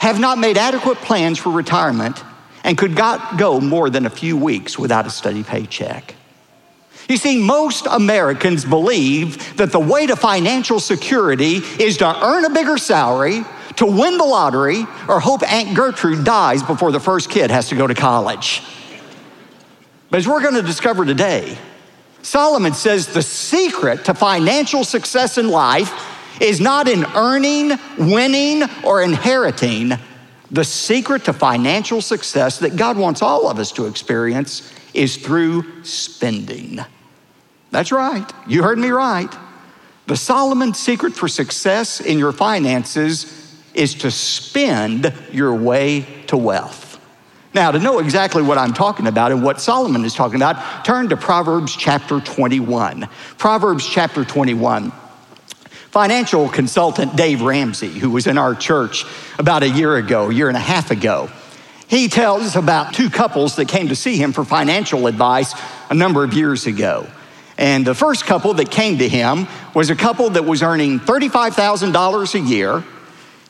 have 0.01 0.21
not 0.21 0.39
made 0.39 0.57
adequate 0.57 0.99
plans 0.99 1.39
for 1.39 1.51
retirement, 1.51 2.23
and 2.65 2.77
could 2.77 2.95
not 2.95 3.39
go 3.39 3.61
more 3.61 3.91
than 3.91 4.07
a 4.07 4.11
few 4.11 4.37
weeks 4.37 4.79
without 4.79 5.07
a 5.07 5.11
steady 5.11 5.43
paycheck. 5.43 6.15
You 7.09 7.17
see, 7.17 7.43
most 7.43 7.87
Americans 7.87 8.65
believe 8.65 9.57
that 9.57 9.73
the 9.73 9.81
way 9.81 10.07
to 10.07 10.15
financial 10.15 10.79
security 10.79 11.57
is 11.57 11.97
to 11.99 12.25
earn 12.25 12.45
a 12.45 12.51
bigger 12.51 12.77
salary, 12.77 13.45
to 13.77 13.87
win 13.87 14.19
the 14.19 14.25
lottery, 14.25 14.87
or 15.09 15.19
hope 15.19 15.43
Aunt 15.51 15.75
Gertrude 15.75 16.25
dies 16.25 16.63
before 16.63 16.93
the 16.93 17.01
first 17.01 17.31
kid 17.31 17.51
has 17.51 17.71
to 17.71 17.77
go 17.77 17.87
to 17.87 17.95
college. 17.95 18.63
But 20.11 20.19
as 20.19 20.29
we're 20.29 20.43
going 20.43 20.55
to 20.55 20.63
discover 20.63 21.05
today, 21.05 21.57
Solomon 22.23 22.75
says 22.75 23.07
the 23.07 23.23
secret 23.23 24.05
to 24.07 24.15
financial 24.15 24.85
success 24.85 25.39
in 25.39 25.49
life 25.49 25.93
is 26.41 26.61
not 26.61 26.89
in 26.89 27.05
earning, 27.15 27.73
winning, 27.99 28.63
or 28.85 29.03
inheriting. 29.03 29.93
The 30.51 30.65
secret 30.65 31.25
to 31.25 31.33
financial 31.33 32.01
success 32.01 32.59
that 32.61 32.77
God 32.77 32.97
wants 32.97 33.23
all 33.23 33.49
of 33.49 33.59
us 33.59 33.73
to 33.73 33.87
experience 33.87 34.73
is 34.95 35.17
through 35.17 35.85
spending. 35.85 36.81
That's 37.71 37.93
right. 37.93 38.31
You 38.47 38.63
heard 38.63 38.79
me 38.79 38.89
right. 38.89 39.33
The 40.07 40.17
Solomon 40.17 40.73
secret 40.73 41.15
for 41.15 41.29
success 41.29 42.01
in 42.01 42.19
your 42.19 42.33
finances 42.33 43.55
is 43.75 43.95
to 43.97 44.11
spend 44.11 45.13
your 45.31 45.55
way 45.55 46.07
to 46.29 46.37
wealth. 46.37 46.88
Now, 47.55 47.71
to 47.71 47.79
know 47.79 47.99
exactly 47.99 48.43
what 48.43 48.59
I'm 48.59 48.75
talking 48.75 49.07
about 49.07 49.33
and 49.33 49.43
what 49.43 49.61
Solomon 49.61 50.05
is 50.05 50.15
talking 50.15 50.37
about, 50.37 50.85
turn 50.85 51.09
to 51.09 51.17
Proverbs 51.17 51.75
chapter 51.75 52.21
21. 52.21 53.09
Proverbs 53.39 53.89
chapter 53.89 54.25
21. 54.25 54.93
Financial 55.91 56.49
consultant 56.51 57.17
Dave 57.17 57.41
Ramsey, 57.41 57.89
who 57.89 58.11
was 58.11 58.27
in 58.27 58.37
our 58.37 58.55
church 58.55 59.07
about 59.39 59.63
a 59.63 59.69
year 59.69 59.97
ago, 59.97 60.29
a 60.29 60.35
year 60.35 60.49
and 60.49 60.57
a 60.57 60.61
half 60.61 60.91
ago, 60.91 61.31
he 61.89 62.09
tells 62.09 62.55
about 62.55 62.93
two 62.93 63.09
couples 63.09 63.57
that 63.57 63.67
came 63.67 63.89
to 63.89 63.97
see 63.97 64.19
him 64.19 64.35
for 64.35 64.45
financial 64.45 65.07
advice 65.07 65.55
a 65.89 65.95
number 65.95 66.23
of 66.23 66.35
years 66.35 66.67
ago. 66.67 67.07
And 67.57 67.87
the 67.87 67.95
first 67.95 68.27
couple 68.27 68.53
that 68.55 68.71
came 68.71 68.99
to 68.99 69.09
him 69.09 69.49
was 69.75 69.89
a 69.89 69.97
couple 69.97 70.29
that 70.31 70.45
was 70.45 70.63
earning 70.63 71.01
$35,000 71.01 72.35
a 72.35 72.41
year. 72.41 72.85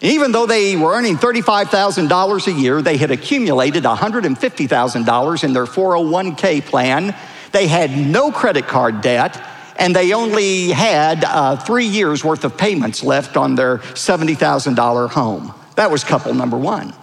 Even 0.00 0.30
though 0.30 0.46
they 0.46 0.76
were 0.76 0.94
earning 0.94 1.16
$35,000 1.16 2.46
a 2.46 2.52
year, 2.52 2.80
they 2.82 2.96
had 2.96 3.10
accumulated 3.10 3.82
$150,000 3.82 5.44
in 5.44 5.52
their 5.52 5.64
401k 5.64 6.64
plan. 6.64 7.16
They 7.50 7.66
had 7.66 7.96
no 7.96 8.30
credit 8.30 8.68
card 8.68 9.00
debt, 9.00 9.42
and 9.76 9.96
they 9.96 10.12
only 10.12 10.70
had 10.70 11.24
uh, 11.24 11.56
three 11.56 11.86
years 11.86 12.24
worth 12.24 12.44
of 12.44 12.56
payments 12.56 13.02
left 13.02 13.36
on 13.36 13.56
their 13.56 13.78
$70,000 13.78 15.10
home. 15.10 15.52
That 15.74 15.90
was 15.90 16.04
couple 16.04 16.32
number 16.32 16.56
one. 16.56 16.94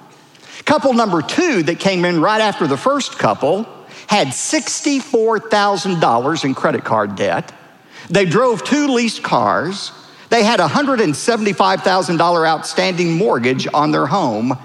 Couple 0.63 0.93
number 0.93 1.21
two 1.21 1.63
that 1.63 1.79
came 1.79 2.05
in 2.05 2.21
right 2.21 2.39
after 2.41 2.65
the 2.65 2.77
first 2.77 3.19
couple 3.19 3.67
had 4.07 4.27
$64,000 4.27 6.45
in 6.45 6.55
credit 6.55 6.83
card 6.83 7.15
debt. 7.15 7.53
They 8.09 8.25
drove 8.25 8.63
two 8.63 8.87
leased 8.87 9.23
cars. 9.23 9.91
They 10.35 10.43
had 10.43 10.59
a 10.59 10.67
$175,000 10.67 12.45
outstanding 12.45 13.13
mortgage 13.13 13.69
on 13.73 13.91
their 13.91 14.05
home. 14.05 14.57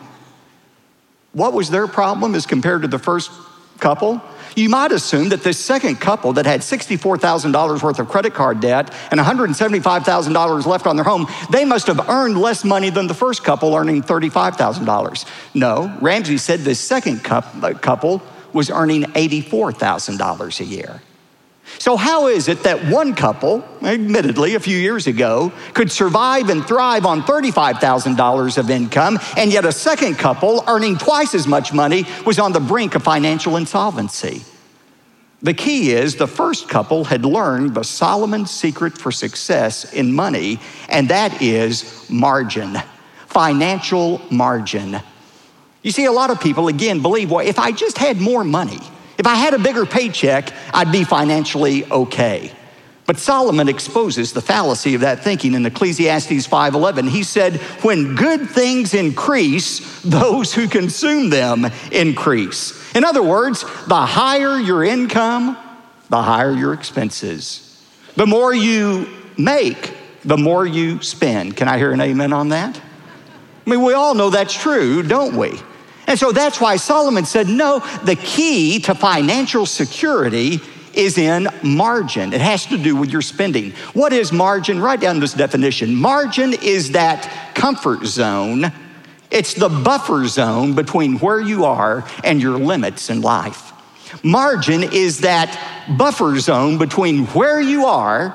What 1.33 1.53
was 1.53 1.71
their 1.71 1.87
problem 1.87 2.35
as 2.35 2.45
compared 2.45 2.83
to 2.83 2.89
the 2.89 2.99
first 2.99 3.31
couple? 3.79 4.21
You 4.57 4.69
might 4.69 4.91
assume 4.91 5.29
that 5.29 5.45
this 5.45 5.61
second 5.61 6.01
couple 6.01 6.33
that 6.33 6.45
had 6.45 6.63
$64,000 6.63 7.85
worth 7.85 8.01
of 8.01 8.09
credit 8.09 8.35
card 8.35 8.59
debt 8.59 8.93
and 9.13 9.21
$175,000 9.21 10.67
left 10.67 10.89
on 10.89 10.97
their 10.97 11.05
home, 11.05 11.29
they 11.53 11.65
must 11.65 11.87
have 11.87 12.09
earned 12.09 12.37
less 12.37 12.65
money 12.65 12.91
than 12.91 13.07
the 13.07 13.15
first 13.15 13.45
couple 13.45 13.73
earning 13.73 14.03
$35,000. 14.03 15.25
No, 15.55 15.97
Ramsey 16.01 16.39
said 16.39 16.63
this 16.63 16.81
second 16.81 17.25
uh, 17.31 17.75
couple 17.75 18.21
was 18.53 18.71
earning 18.71 19.05
$84,000 19.05 20.59
a 20.59 20.65
year. 20.65 21.01
So, 21.79 21.97
how 21.97 22.27
is 22.27 22.49
it 22.49 22.63
that 22.65 22.85
one 22.87 23.15
couple, 23.15 23.65
admittedly 23.83 24.55
a 24.55 24.61
few 24.61 24.77
years 24.77 25.07
ago, 25.07 25.53
could 25.73 25.91
survive 25.91 26.51
and 26.51 26.65
thrive 26.67 27.07
on 27.07 27.23
$35,000 27.23 28.59
of 28.59 28.71
income, 28.71 29.19
and 29.37 29.53
yet 29.53 29.65
a 29.65 29.73
second 29.73 30.19
couple, 30.19 30.65
earning 30.67 30.99
twice 30.99 31.35
as 31.35 31.47
much 31.47 31.73
money, 31.73 32.05
was 32.27 32.39
on 32.39 32.53
the 32.53 32.61
brink 32.61 32.95
of 32.95 33.03
financial 33.03 33.57
insolvency? 33.57 34.43
The 35.43 35.55
key 35.55 35.93
is 35.93 36.17
the 36.17 36.27
first 36.27 36.69
couple 36.69 37.05
had 37.05 37.25
learned 37.25 37.75
the 37.75 37.83
Solomon 37.83 38.45
secret 38.45 38.99
for 38.99 39.11
success 39.11 39.91
in 39.91 40.13
money, 40.13 40.61
and 40.91 41.09
that 41.09 41.41
is 41.41 42.09
margin, 42.11 42.77
financial 43.27 44.21
margin. 44.31 45.01
You 45.83 45.93
see, 45.93 46.05
a 46.05 46.13
lot 46.13 46.29
of 46.29 46.43
people, 46.43 46.69
again, 46.69 47.01
believe, 47.01 47.31
well, 47.31 47.47
if 47.47 47.59
I 47.59 47.73
just 47.73 47.97
had 47.97 48.21
more 48.21 48.45
money, 48.45 48.81
if 49.21 49.27
I 49.27 49.35
had 49.35 49.53
a 49.53 49.59
bigger 49.59 49.85
paycheck, 49.85 50.51
I'd 50.73 50.91
be 50.91 51.05
financially 51.05 51.85
okay. 51.85 52.51
But 53.05 53.19
Solomon 53.19 53.69
exposes 53.69 54.33
the 54.33 54.41
fallacy 54.41 54.95
of 54.95 55.03
that 55.03 55.23
thinking 55.23 55.53
in 55.53 55.67
Ecclesiastes 55.67 56.47
5:11. 56.47 57.07
He 57.07 57.23
said, 57.23 57.61
"When 57.83 58.15
good 58.15 58.49
things 58.49 58.95
increase, 58.95 59.83
those 60.03 60.55
who 60.55 60.69
consume 60.69 61.29
them 61.29 61.71
increase." 61.93 62.73
In 62.95 63.05
other 63.05 63.23
words, 63.23 63.63
the 63.87 64.07
higher 64.07 64.59
your 64.59 64.83
income, 64.83 65.55
the 66.09 66.23
higher 66.23 66.53
your 66.53 66.73
expenses. 66.73 67.61
The 68.17 68.27
more 68.27 68.55
you 68.55 69.07
make, 69.37 69.93
the 70.25 70.39
more 70.39 70.65
you 70.65 71.03
spend. 71.03 71.59
Can 71.59 71.69
I 71.69 71.77
hear 71.77 71.93
an 71.93 72.01
amen 72.01 72.33
on 72.33 72.49
that? 72.49 72.81
I 73.67 73.71
mean, 73.71 73.83
we 73.83 73.93
all 73.93 74.15
know 74.15 74.31
that's 74.31 74.55
true, 74.55 75.03
don't 75.03 75.37
we? 75.37 75.61
And 76.07 76.19
so 76.19 76.33
that's 76.33 76.61
why 76.61 76.77
Solomon 76.77 77.25
said, 77.25 77.49
no, 77.49 77.79
the 78.05 78.17
key 78.17 78.81
to 78.81 78.95
financial 78.95 79.67
security 79.67 80.61
is 80.95 81.19
in 81.19 81.49
margin. 81.63 82.33
It 82.33 82.41
has 82.41 82.67
to 82.67 82.79
do 82.79 82.97
with 82.97 83.11
your 83.11 83.23
spending. 83.23 83.71
What 83.93 84.13
is 84.13 84.33
margin? 84.33 84.81
Write 84.81 85.01
down 85.01 85.21
this 85.21 85.35
definition. 85.35 85.95
Margin 85.95 86.55
is 86.55 86.93
that 86.93 87.55
comfort 87.55 88.05
zone, 88.07 88.73
it's 89.31 89.55
the 89.55 89.69
buffer 89.69 90.27
zone 90.27 90.75
between 90.75 91.19
where 91.19 91.41
you 91.41 91.65
are 91.65 92.05
and 92.25 92.43
your 92.43 92.59
limits 92.59 93.11
in 93.11 93.21
life. 93.21 93.73
Margin 94.25 94.83
is 94.83 95.21
that 95.21 95.57
buffer 95.97 96.39
zone 96.41 96.79
between 96.79 97.27
where 97.27 97.61
you 97.61 97.87
are 97.87 98.35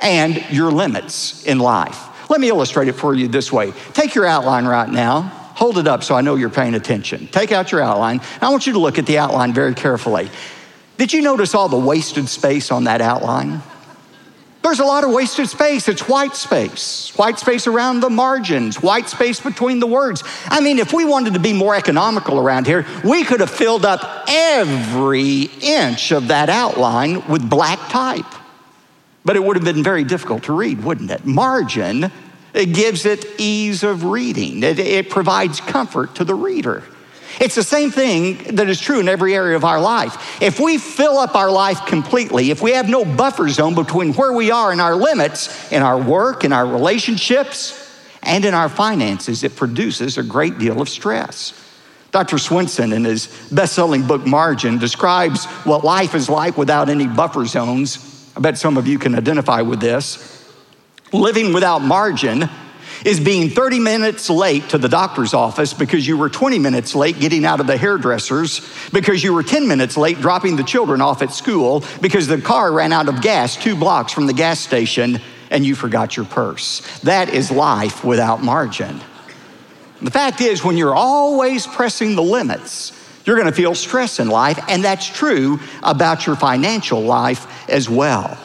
and 0.00 0.44
your 0.50 0.72
limits 0.72 1.44
in 1.44 1.58
life. 1.58 2.28
Let 2.28 2.40
me 2.40 2.48
illustrate 2.48 2.88
it 2.88 2.94
for 2.94 3.14
you 3.14 3.28
this 3.28 3.52
way. 3.52 3.72
Take 3.92 4.16
your 4.16 4.26
outline 4.26 4.66
right 4.66 4.88
now. 4.88 5.45
Hold 5.56 5.78
it 5.78 5.88
up 5.88 6.04
so 6.04 6.14
I 6.14 6.20
know 6.20 6.34
you're 6.34 6.50
paying 6.50 6.74
attention. 6.74 7.28
Take 7.28 7.50
out 7.50 7.72
your 7.72 7.80
outline. 7.80 8.20
I 8.42 8.50
want 8.50 8.66
you 8.66 8.74
to 8.74 8.78
look 8.78 8.98
at 8.98 9.06
the 9.06 9.16
outline 9.16 9.54
very 9.54 9.74
carefully. 9.74 10.28
Did 10.98 11.14
you 11.14 11.22
notice 11.22 11.54
all 11.54 11.70
the 11.70 11.78
wasted 11.78 12.28
space 12.28 12.70
on 12.70 12.84
that 12.84 13.00
outline? 13.00 13.62
There's 14.62 14.80
a 14.80 14.84
lot 14.84 15.02
of 15.02 15.12
wasted 15.12 15.48
space. 15.48 15.88
It's 15.88 16.08
white 16.08 16.36
space, 16.36 17.10
white 17.16 17.38
space 17.38 17.66
around 17.66 18.00
the 18.00 18.10
margins, 18.10 18.82
white 18.82 19.08
space 19.08 19.40
between 19.40 19.80
the 19.80 19.86
words. 19.86 20.24
I 20.46 20.60
mean, 20.60 20.78
if 20.78 20.92
we 20.92 21.06
wanted 21.06 21.34
to 21.34 21.40
be 21.40 21.54
more 21.54 21.74
economical 21.74 22.38
around 22.38 22.66
here, 22.66 22.84
we 23.02 23.24
could 23.24 23.40
have 23.40 23.50
filled 23.50 23.86
up 23.86 24.24
every 24.28 25.42
inch 25.62 26.12
of 26.12 26.28
that 26.28 26.50
outline 26.50 27.26
with 27.28 27.48
black 27.48 27.78
type. 27.88 28.26
But 29.24 29.36
it 29.36 29.42
would 29.42 29.56
have 29.56 29.64
been 29.64 29.82
very 29.82 30.04
difficult 30.04 30.42
to 30.44 30.52
read, 30.52 30.84
wouldn't 30.84 31.10
it? 31.10 31.24
Margin 31.24 32.12
it 32.56 32.72
gives 32.72 33.06
it 33.06 33.24
ease 33.38 33.82
of 33.82 34.04
reading, 34.04 34.62
it, 34.62 34.78
it 34.78 35.10
provides 35.10 35.60
comfort 35.60 36.14
to 36.16 36.24
the 36.24 36.34
reader. 36.34 36.82
It's 37.38 37.54
the 37.54 37.62
same 37.62 37.90
thing 37.90 38.56
that 38.56 38.68
is 38.68 38.80
true 38.80 38.98
in 38.98 39.08
every 39.08 39.34
area 39.34 39.56
of 39.56 39.64
our 39.64 39.80
life. 39.80 40.40
If 40.40 40.58
we 40.58 40.78
fill 40.78 41.18
up 41.18 41.34
our 41.34 41.50
life 41.50 41.84
completely, 41.84 42.50
if 42.50 42.62
we 42.62 42.72
have 42.72 42.88
no 42.88 43.04
buffer 43.04 43.48
zone 43.50 43.74
between 43.74 44.14
where 44.14 44.32
we 44.32 44.50
are 44.50 44.72
and 44.72 44.80
our 44.80 44.94
limits 44.94 45.70
in 45.70 45.82
our 45.82 46.00
work, 46.00 46.44
in 46.44 46.52
our 46.52 46.66
relationships, 46.66 47.82
and 48.22 48.44
in 48.44 48.54
our 48.54 48.68
finances, 48.68 49.44
it 49.44 49.54
produces 49.54 50.18
a 50.18 50.22
great 50.22 50.58
deal 50.58 50.80
of 50.80 50.88
stress. 50.88 51.62
Dr. 52.10 52.38
Swenson, 52.38 52.92
in 52.92 53.04
his 53.04 53.26
best 53.52 53.74
selling 53.74 54.06
book 54.06 54.26
Margin, 54.26 54.78
describes 54.78 55.44
what 55.64 55.84
life 55.84 56.14
is 56.14 56.30
like 56.30 56.56
without 56.56 56.88
any 56.88 57.06
buffer 57.06 57.44
zones. 57.44 58.32
I 58.36 58.40
bet 58.40 58.56
some 58.56 58.78
of 58.78 58.86
you 58.86 58.98
can 58.98 59.14
identify 59.14 59.60
with 59.60 59.80
this. 59.80 60.35
Living 61.12 61.52
without 61.52 61.82
margin 61.82 62.48
is 63.04 63.20
being 63.20 63.50
30 63.50 63.78
minutes 63.78 64.28
late 64.28 64.68
to 64.70 64.78
the 64.78 64.88
doctor's 64.88 65.34
office 65.34 65.72
because 65.72 66.06
you 66.06 66.16
were 66.16 66.28
20 66.28 66.58
minutes 66.58 66.94
late 66.94 67.20
getting 67.20 67.44
out 67.44 67.60
of 67.60 67.66
the 67.66 67.76
hairdresser's, 67.76 68.60
because 68.92 69.22
you 69.22 69.32
were 69.32 69.42
10 69.42 69.68
minutes 69.68 69.96
late 69.96 70.20
dropping 70.20 70.56
the 70.56 70.64
children 70.64 71.00
off 71.00 71.22
at 71.22 71.32
school, 71.32 71.84
because 72.00 72.26
the 72.26 72.40
car 72.40 72.72
ran 72.72 72.92
out 72.92 73.08
of 73.08 73.20
gas 73.20 73.56
two 73.56 73.76
blocks 73.76 74.12
from 74.12 74.26
the 74.26 74.32
gas 74.32 74.58
station 74.58 75.20
and 75.50 75.64
you 75.64 75.74
forgot 75.74 76.16
your 76.16 76.26
purse. 76.26 76.80
That 77.00 77.32
is 77.32 77.50
life 77.50 78.04
without 78.04 78.42
margin. 78.42 79.00
The 80.02 80.10
fact 80.10 80.40
is, 80.40 80.64
when 80.64 80.76
you're 80.76 80.94
always 80.94 81.66
pressing 81.66 82.16
the 82.16 82.22
limits, 82.22 82.92
you're 83.24 83.36
going 83.36 83.48
to 83.48 83.54
feel 83.54 83.74
stress 83.74 84.18
in 84.18 84.28
life, 84.28 84.58
and 84.68 84.84
that's 84.84 85.06
true 85.06 85.58
about 85.82 86.26
your 86.26 86.36
financial 86.36 87.00
life 87.00 87.70
as 87.70 87.88
well. 87.88 88.38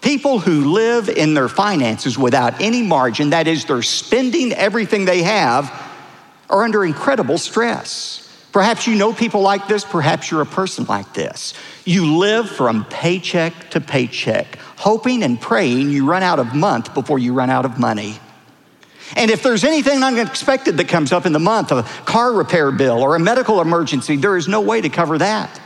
People 0.00 0.38
who 0.38 0.72
live 0.72 1.08
in 1.08 1.34
their 1.34 1.48
finances 1.48 2.18
without 2.18 2.60
any 2.60 2.82
margin, 2.82 3.30
that 3.30 3.46
is, 3.46 3.64
they're 3.66 3.82
spending 3.82 4.52
everything 4.52 5.04
they 5.04 5.22
have, 5.22 5.70
are 6.48 6.64
under 6.64 6.84
incredible 6.84 7.38
stress. 7.38 8.26
Perhaps 8.52 8.86
you 8.86 8.96
know 8.96 9.12
people 9.12 9.42
like 9.42 9.68
this, 9.68 9.84
perhaps 9.84 10.30
you're 10.30 10.40
a 10.40 10.46
person 10.46 10.84
like 10.86 11.12
this. 11.14 11.54
You 11.84 12.16
live 12.16 12.50
from 12.50 12.84
paycheck 12.86 13.70
to 13.70 13.80
paycheck, 13.80 14.56
hoping 14.76 15.22
and 15.22 15.40
praying 15.40 15.90
you 15.90 16.06
run 16.06 16.22
out 16.22 16.38
of 16.38 16.54
month 16.54 16.92
before 16.94 17.18
you 17.18 17.32
run 17.32 17.50
out 17.50 17.64
of 17.64 17.78
money. 17.78 18.18
And 19.16 19.30
if 19.30 19.42
there's 19.42 19.64
anything 19.64 20.02
unexpected 20.02 20.76
that 20.78 20.88
comes 20.88 21.12
up 21.12 21.26
in 21.26 21.32
the 21.32 21.38
month, 21.40 21.72
a 21.72 21.82
car 22.04 22.32
repair 22.32 22.70
bill 22.70 23.02
or 23.02 23.16
a 23.16 23.20
medical 23.20 23.60
emergency, 23.60 24.16
there 24.16 24.36
is 24.36 24.48
no 24.48 24.60
way 24.60 24.80
to 24.80 24.88
cover 24.88 25.18
that. 25.18 25.60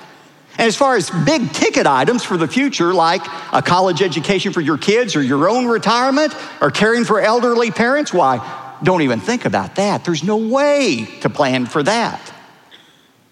And 0.57 0.69
as 0.69 0.77
far 0.77 0.97
as 0.97 1.11
big 1.25 1.53
ticket 1.53 1.87
items 1.87 2.23
for 2.23 2.37
the 2.37 2.47
future, 2.47 2.95
like 2.95 3.23
a 3.53 3.61
college 3.61 4.03
education 4.03 4.53
for 4.53 4.61
your 4.61 4.79
kids 4.79 5.17
or 5.17 5.23
your 5.23 5.49
own 5.49 5.67
retirement 5.67 6.35
or 6.61 6.71
caring 6.71 7.05
for 7.05 7.21
elderly 7.21 7.73
parents, 7.73 8.13
why, 8.13 8.79
don't 8.83 9.03
even 9.03 9.19
think 9.19 9.45
about 9.45 9.77
that. 9.77 10.05
There's 10.05 10.23
no 10.23 10.37
way 10.37 11.07
to 11.23 11.31
plan 11.31 11.67
for 11.67 11.83
that. 11.83 12.33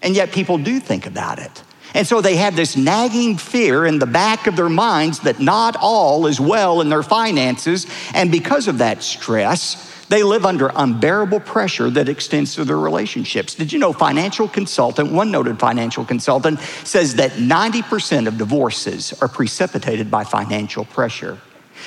And 0.01 0.15
yet 0.15 0.33
people 0.33 0.57
do 0.57 0.79
think 0.81 1.05
about 1.05 1.39
it. 1.39 1.63
And 1.93 2.07
so 2.07 2.21
they 2.21 2.37
have 2.37 2.55
this 2.55 2.75
nagging 2.75 3.37
fear 3.37 3.85
in 3.85 3.99
the 3.99 4.07
back 4.07 4.47
of 4.47 4.55
their 4.55 4.69
minds 4.69 5.19
that 5.21 5.39
not 5.39 5.75
all 5.79 6.25
is 6.25 6.39
well 6.39 6.81
in 6.81 6.89
their 6.89 7.03
finances. 7.03 7.85
And 8.13 8.31
because 8.31 8.67
of 8.67 8.79
that 8.79 9.03
stress, 9.03 9.92
they 10.13 10.21
live 10.21 10.45
under 10.45 10.71
unbearable 10.75 11.39
pressure 11.39 11.89
that 11.89 12.07
extends 12.07 12.53
to 12.53 12.63
their 12.63 12.77
relationships. 12.77 13.55
Did 13.55 13.73
you 13.73 13.79
know 13.79 13.91
financial 13.91 14.47
consultant, 14.47 15.11
one 15.11 15.31
noted 15.31 15.59
financial 15.59 16.05
consultant 16.05 16.59
says 16.83 17.15
that 17.15 17.31
90% 17.31 18.27
of 18.27 18.37
divorces 18.37 19.19
are 19.23 19.27
precipitated 19.27 20.11
by 20.11 20.23
financial 20.23 20.85
pressure. 20.85 21.39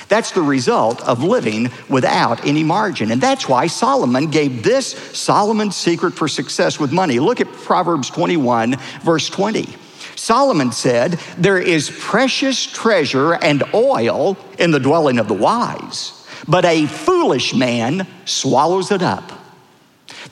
That's 0.09 0.33
the 0.33 0.43
result 0.43 1.01
of 1.07 1.23
living 1.23 1.71
without 1.89 2.45
any 2.45 2.65
margin. 2.65 3.13
And 3.13 3.21
that's 3.21 3.49
why 3.49 3.69
Solomon 3.69 4.29
gave 4.29 4.65
this 4.65 4.89
Solomon's 5.17 5.77
secret 5.77 6.13
for 6.13 6.27
success 6.27 6.81
with 6.81 6.91
money. 6.91 7.21
Look 7.21 7.41
at 7.41 7.47
Proverbs 7.53 8.11
21, 8.11 8.75
verse 9.03 9.31
20. 9.31 9.69
Solomon 10.17 10.73
said, 10.73 11.13
There 11.39 11.61
is 11.61 11.97
precious 12.01 12.67
treasure 12.67 13.35
and 13.35 13.63
oil 13.73 14.37
in 14.59 14.73
the 14.73 14.81
dwelling 14.81 15.21
of 15.21 15.29
the 15.29 15.35
wise 15.35 16.16
but 16.49 16.65
a 16.65 16.87
foolish 16.87 17.55
man 17.55 18.07
swallows 18.25 18.91
it 18.91 19.03
up. 19.03 19.33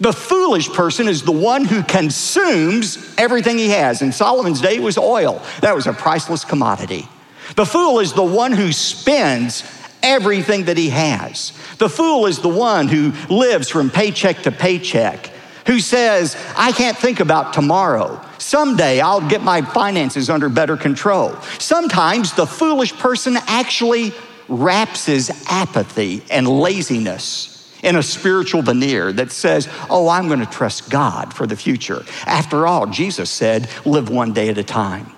The 0.00 0.12
foolish 0.12 0.70
person 0.70 1.08
is 1.08 1.22
the 1.22 1.32
one 1.32 1.64
who 1.64 1.82
consumes 1.82 3.14
everything 3.16 3.58
he 3.58 3.70
has. 3.70 4.02
In 4.02 4.12
Solomon's 4.12 4.60
day, 4.60 4.76
it 4.76 4.82
was 4.82 4.98
oil, 4.98 5.42
that 5.60 5.74
was 5.74 5.86
a 5.86 5.92
priceless 5.92 6.44
commodity. 6.44 7.08
The 7.56 7.66
fool 7.66 8.00
is 8.00 8.12
the 8.12 8.24
one 8.24 8.52
who 8.52 8.72
spends 8.72 9.62
everything 10.02 10.64
that 10.64 10.76
he 10.76 10.90
has. 10.90 11.52
The 11.78 11.88
fool 11.88 12.26
is 12.26 12.40
the 12.40 12.48
one 12.48 12.88
who 12.88 13.12
lives 13.32 13.68
from 13.68 13.90
paycheck 13.90 14.42
to 14.42 14.52
paycheck, 14.52 15.30
who 15.66 15.80
says, 15.80 16.36
I 16.56 16.72
can't 16.72 16.96
think 16.96 17.20
about 17.20 17.52
tomorrow. 17.52 18.20
Someday 18.38 19.00
I'll 19.00 19.26
get 19.26 19.42
my 19.42 19.62
finances 19.62 20.28
under 20.28 20.48
better 20.48 20.76
control. 20.76 21.34
Sometimes 21.58 22.32
the 22.34 22.46
foolish 22.46 22.92
person 22.94 23.36
actually 23.46 24.12
wraps 24.48 25.06
his 25.06 25.30
apathy 25.48 26.22
and 26.30 26.46
laziness 26.46 27.54
in 27.82 27.96
a 27.96 28.02
spiritual 28.02 28.62
veneer 28.62 29.12
that 29.12 29.30
says, 29.30 29.68
Oh, 29.90 30.08
I'm 30.08 30.26
going 30.26 30.40
to 30.40 30.46
trust 30.46 30.90
God 30.90 31.34
for 31.34 31.46
the 31.46 31.56
future. 31.56 32.04
After 32.26 32.66
all, 32.66 32.86
Jesus 32.86 33.30
said, 33.30 33.68
Live 33.84 34.08
one 34.08 34.32
day 34.32 34.48
at 34.48 34.58
a 34.58 34.64
time. 34.64 35.12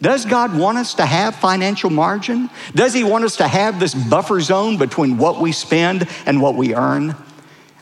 Does 0.00 0.24
God 0.24 0.56
want 0.56 0.78
us 0.78 0.94
to 0.94 1.06
have 1.06 1.36
financial 1.36 1.90
margin? 1.90 2.50
Does 2.74 2.92
He 2.92 3.04
want 3.04 3.24
us 3.24 3.36
to 3.36 3.46
have 3.46 3.78
this 3.78 3.94
buffer 3.94 4.40
zone 4.40 4.76
between 4.76 5.18
what 5.18 5.40
we 5.40 5.52
spend 5.52 6.08
and 6.26 6.40
what 6.40 6.56
we 6.56 6.74
earn? 6.74 7.14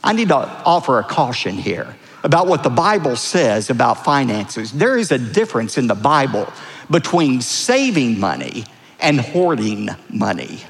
I 0.02 0.12
need 0.12 0.29
to 0.29 0.37
offer 0.37 0.99
a 0.99 1.05
caution 1.05 1.55
here 1.55 1.97
about 2.23 2.47
what 2.47 2.62
the 2.62 2.71
Bible 2.71 3.17
says 3.17 3.71
about 3.71 4.05
finances. 4.05 4.73
There 4.73 4.99
is 4.99 5.11
a 5.12 5.19
difference 5.19 5.79
in 5.79 5.87
the 5.87 5.95
Bible 5.95 6.52
between 6.90 7.40
saving 7.40 8.18
money 8.18 8.64
and 9.02 9.20
hoarding 9.20 9.88
money. 10.08 10.60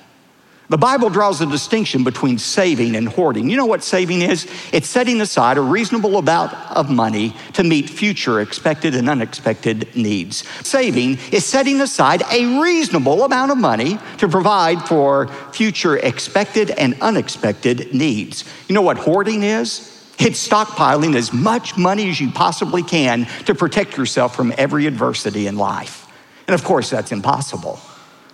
The 0.71 0.79
Bible 0.79 1.11
draws 1.11 1.41
a 1.41 1.47
distinction 1.47 2.05
between 2.05 2.39
saving 2.39 2.95
and 2.95 3.09
hoarding. 3.09 3.51
You 3.51 3.57
know 3.57 3.67
what 3.67 3.83
saving 3.83 4.23
is? 4.23 4.47
It's 4.73 4.89
setting 4.89 5.21
aside 5.21 5.59
a 5.59 5.61
reasonable 5.61 6.17
amount 6.17 6.55
of 6.71 6.89
money 6.89 7.35
to 7.55 7.65
meet 7.65 7.91
future 7.91 8.41
expected 8.41 8.95
and 8.95 9.09
unexpected 9.09 9.97
needs. 9.97 10.45
Saving 10.65 11.19
is 11.33 11.45
setting 11.45 11.81
aside 11.81 12.23
a 12.31 12.61
reasonable 12.61 13.25
amount 13.25 13.51
of 13.51 13.59
money 13.59 13.99
to 14.19 14.29
provide 14.29 14.81
for 14.83 15.27
future 15.53 15.97
expected 15.97 16.71
and 16.71 16.95
unexpected 17.01 17.93
needs. 17.93 18.45
You 18.69 18.77
know 18.77 18.83
what 18.83 18.97
hoarding 18.97 19.43
is? 19.43 19.89
It's 20.21 20.47
stockpiling 20.47 21.17
as 21.17 21.33
much 21.33 21.77
money 21.77 22.09
as 22.11 22.21
you 22.21 22.31
possibly 22.31 22.85
can 22.85 23.25
to 23.47 23.57
protect 23.57 23.97
yourself 23.97 24.37
from 24.37 24.53
every 24.57 24.87
adversity 24.87 25.49
in 25.49 25.57
life. 25.57 26.07
And 26.47 26.55
of 26.55 26.63
course, 26.63 26.91
that's 26.91 27.11
impossible. 27.11 27.81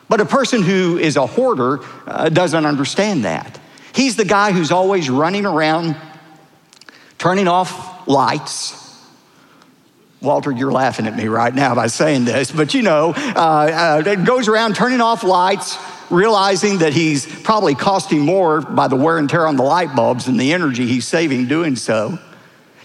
But 0.08 0.20
a 0.20 0.24
person 0.24 0.62
who 0.62 0.98
is 0.98 1.16
a 1.16 1.26
hoarder 1.26 1.80
uh, 2.06 2.28
doesn't 2.28 2.64
understand 2.64 3.24
that. 3.24 3.58
He's 3.94 4.16
the 4.16 4.24
guy 4.24 4.52
who's 4.52 4.70
always 4.70 5.10
running 5.10 5.46
around, 5.46 5.96
turning 7.18 7.48
off 7.48 8.06
lights. 8.06 8.82
Walter, 10.20 10.50
you're 10.50 10.72
laughing 10.72 11.06
at 11.06 11.16
me 11.16 11.26
right 11.28 11.54
now 11.54 11.74
by 11.74 11.88
saying 11.88 12.24
this, 12.24 12.50
but 12.50 12.74
you 12.74 12.82
know, 12.82 13.12
uh, 13.16 14.02
uh, 14.06 14.14
goes 14.16 14.48
around 14.48 14.74
turning 14.74 15.00
off 15.00 15.22
lights, 15.24 15.78
realizing 16.10 16.78
that 16.78 16.92
he's 16.92 17.26
probably 17.42 17.74
costing 17.74 18.20
more 18.20 18.60
by 18.60 18.88
the 18.88 18.96
wear 18.96 19.18
and 19.18 19.28
tear 19.28 19.46
on 19.46 19.56
the 19.56 19.62
light 19.62 19.94
bulbs 19.94 20.26
than 20.26 20.36
the 20.36 20.52
energy 20.52 20.86
he's 20.86 21.06
saving 21.06 21.46
doing 21.46 21.76
so. 21.76 22.18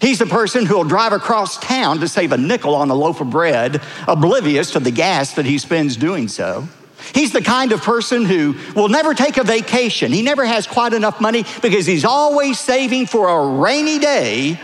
He's 0.01 0.17
the 0.17 0.25
person 0.25 0.65
who'll 0.65 0.83
drive 0.83 1.13
across 1.13 1.59
town 1.59 1.99
to 1.99 2.07
save 2.07 2.31
a 2.31 2.37
nickel 2.37 2.73
on 2.73 2.89
a 2.89 2.95
loaf 2.95 3.21
of 3.21 3.29
bread, 3.29 3.81
oblivious 4.07 4.71
to 4.71 4.79
the 4.79 4.91
gas 4.91 5.35
that 5.35 5.45
he 5.45 5.57
spends 5.57 5.95
doing 5.95 6.27
so. 6.27 6.67
He's 7.13 7.31
the 7.31 7.41
kind 7.41 7.71
of 7.71 7.81
person 7.81 8.25
who 8.25 8.55
will 8.75 8.89
never 8.89 9.13
take 9.13 9.37
a 9.37 9.43
vacation. 9.43 10.11
He 10.11 10.21
never 10.21 10.45
has 10.45 10.67
quite 10.67 10.93
enough 10.93 11.19
money 11.19 11.45
because 11.61 11.85
he's 11.85 12.05
always 12.05 12.59
saving 12.59 13.07
for 13.07 13.29
a 13.29 13.59
rainy 13.59 13.99
day 13.99 14.59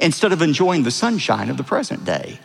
instead 0.00 0.32
of 0.32 0.42
enjoying 0.42 0.82
the 0.82 0.90
sunshine 0.90 1.50
of 1.50 1.56
the 1.56 1.64
present 1.64 2.04
day. 2.04 2.38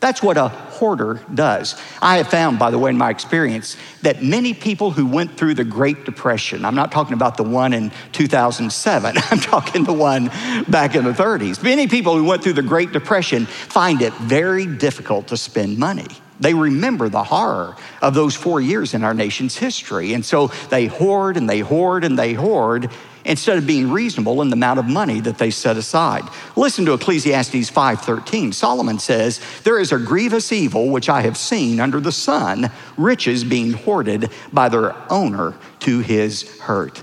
That's 0.00 0.22
what 0.22 0.38
a 0.38 0.48
hoarder 0.48 1.20
does. 1.32 1.78
I 2.00 2.16
have 2.16 2.28
found, 2.28 2.58
by 2.58 2.70
the 2.70 2.78
way, 2.78 2.88
in 2.88 2.96
my 2.96 3.10
experience, 3.10 3.76
that 4.00 4.22
many 4.22 4.54
people 4.54 4.90
who 4.90 5.04
went 5.04 5.36
through 5.36 5.54
the 5.54 5.64
Great 5.64 6.06
Depression, 6.06 6.64
I'm 6.64 6.74
not 6.74 6.90
talking 6.90 7.12
about 7.12 7.36
the 7.36 7.42
one 7.42 7.74
in 7.74 7.92
2007, 8.12 9.16
I'm 9.30 9.38
talking 9.38 9.84
the 9.84 9.92
one 9.92 10.28
back 10.68 10.94
in 10.94 11.04
the 11.04 11.12
30s. 11.12 11.62
Many 11.62 11.86
people 11.86 12.16
who 12.16 12.24
went 12.24 12.42
through 12.42 12.54
the 12.54 12.62
Great 12.62 12.92
Depression 12.92 13.44
find 13.44 14.00
it 14.00 14.14
very 14.14 14.64
difficult 14.64 15.28
to 15.28 15.36
spend 15.36 15.76
money. 15.76 16.08
They 16.40 16.54
remember 16.54 17.08
the 17.08 17.22
horror 17.22 17.76
of 18.00 18.14
those 18.14 18.34
four 18.34 18.60
years 18.60 18.94
in 18.94 19.04
our 19.04 19.14
nation's 19.14 19.56
history. 19.56 20.14
And 20.14 20.24
so 20.24 20.48
they 20.70 20.86
hoard 20.86 21.36
and 21.36 21.48
they 21.48 21.60
hoard 21.60 22.02
and 22.02 22.18
they 22.18 22.32
hoard 22.32 22.90
instead 23.24 23.58
of 23.58 23.66
being 23.66 23.92
reasonable 23.92 24.40
in 24.40 24.48
the 24.48 24.54
amount 24.54 24.78
of 24.78 24.86
money 24.86 25.20
that 25.20 25.36
they 25.36 25.50
set 25.50 25.76
aside. 25.76 26.24
Listen 26.56 26.86
to 26.86 26.94
Ecclesiastes 26.94 27.68
5:13. 27.68 28.52
Solomon 28.52 28.98
says, 28.98 29.40
"There 29.64 29.78
is 29.78 29.92
a 29.92 29.98
grievous 29.98 30.50
evil 30.50 30.88
which 30.88 31.10
I 31.10 31.20
have 31.20 31.36
seen 31.36 31.78
under 31.78 32.00
the 32.00 32.12
sun, 32.12 32.70
riches 32.96 33.44
being 33.44 33.74
hoarded 33.74 34.30
by 34.52 34.70
their 34.70 34.94
owner 35.10 35.54
to 35.80 36.00
his 36.00 36.44
hurt." 36.60 37.02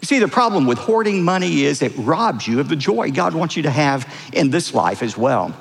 You 0.00 0.06
see, 0.06 0.18
the 0.18 0.28
problem 0.28 0.66
with 0.66 0.78
hoarding 0.78 1.22
money 1.22 1.64
is 1.64 1.82
it 1.82 1.92
robs 1.98 2.46
you 2.46 2.60
of 2.60 2.68
the 2.68 2.76
joy 2.76 3.10
God 3.10 3.34
wants 3.34 3.56
you 3.56 3.64
to 3.64 3.70
have 3.70 4.06
in 4.32 4.50
this 4.50 4.72
life 4.72 5.02
as 5.02 5.18
well. 5.18 5.52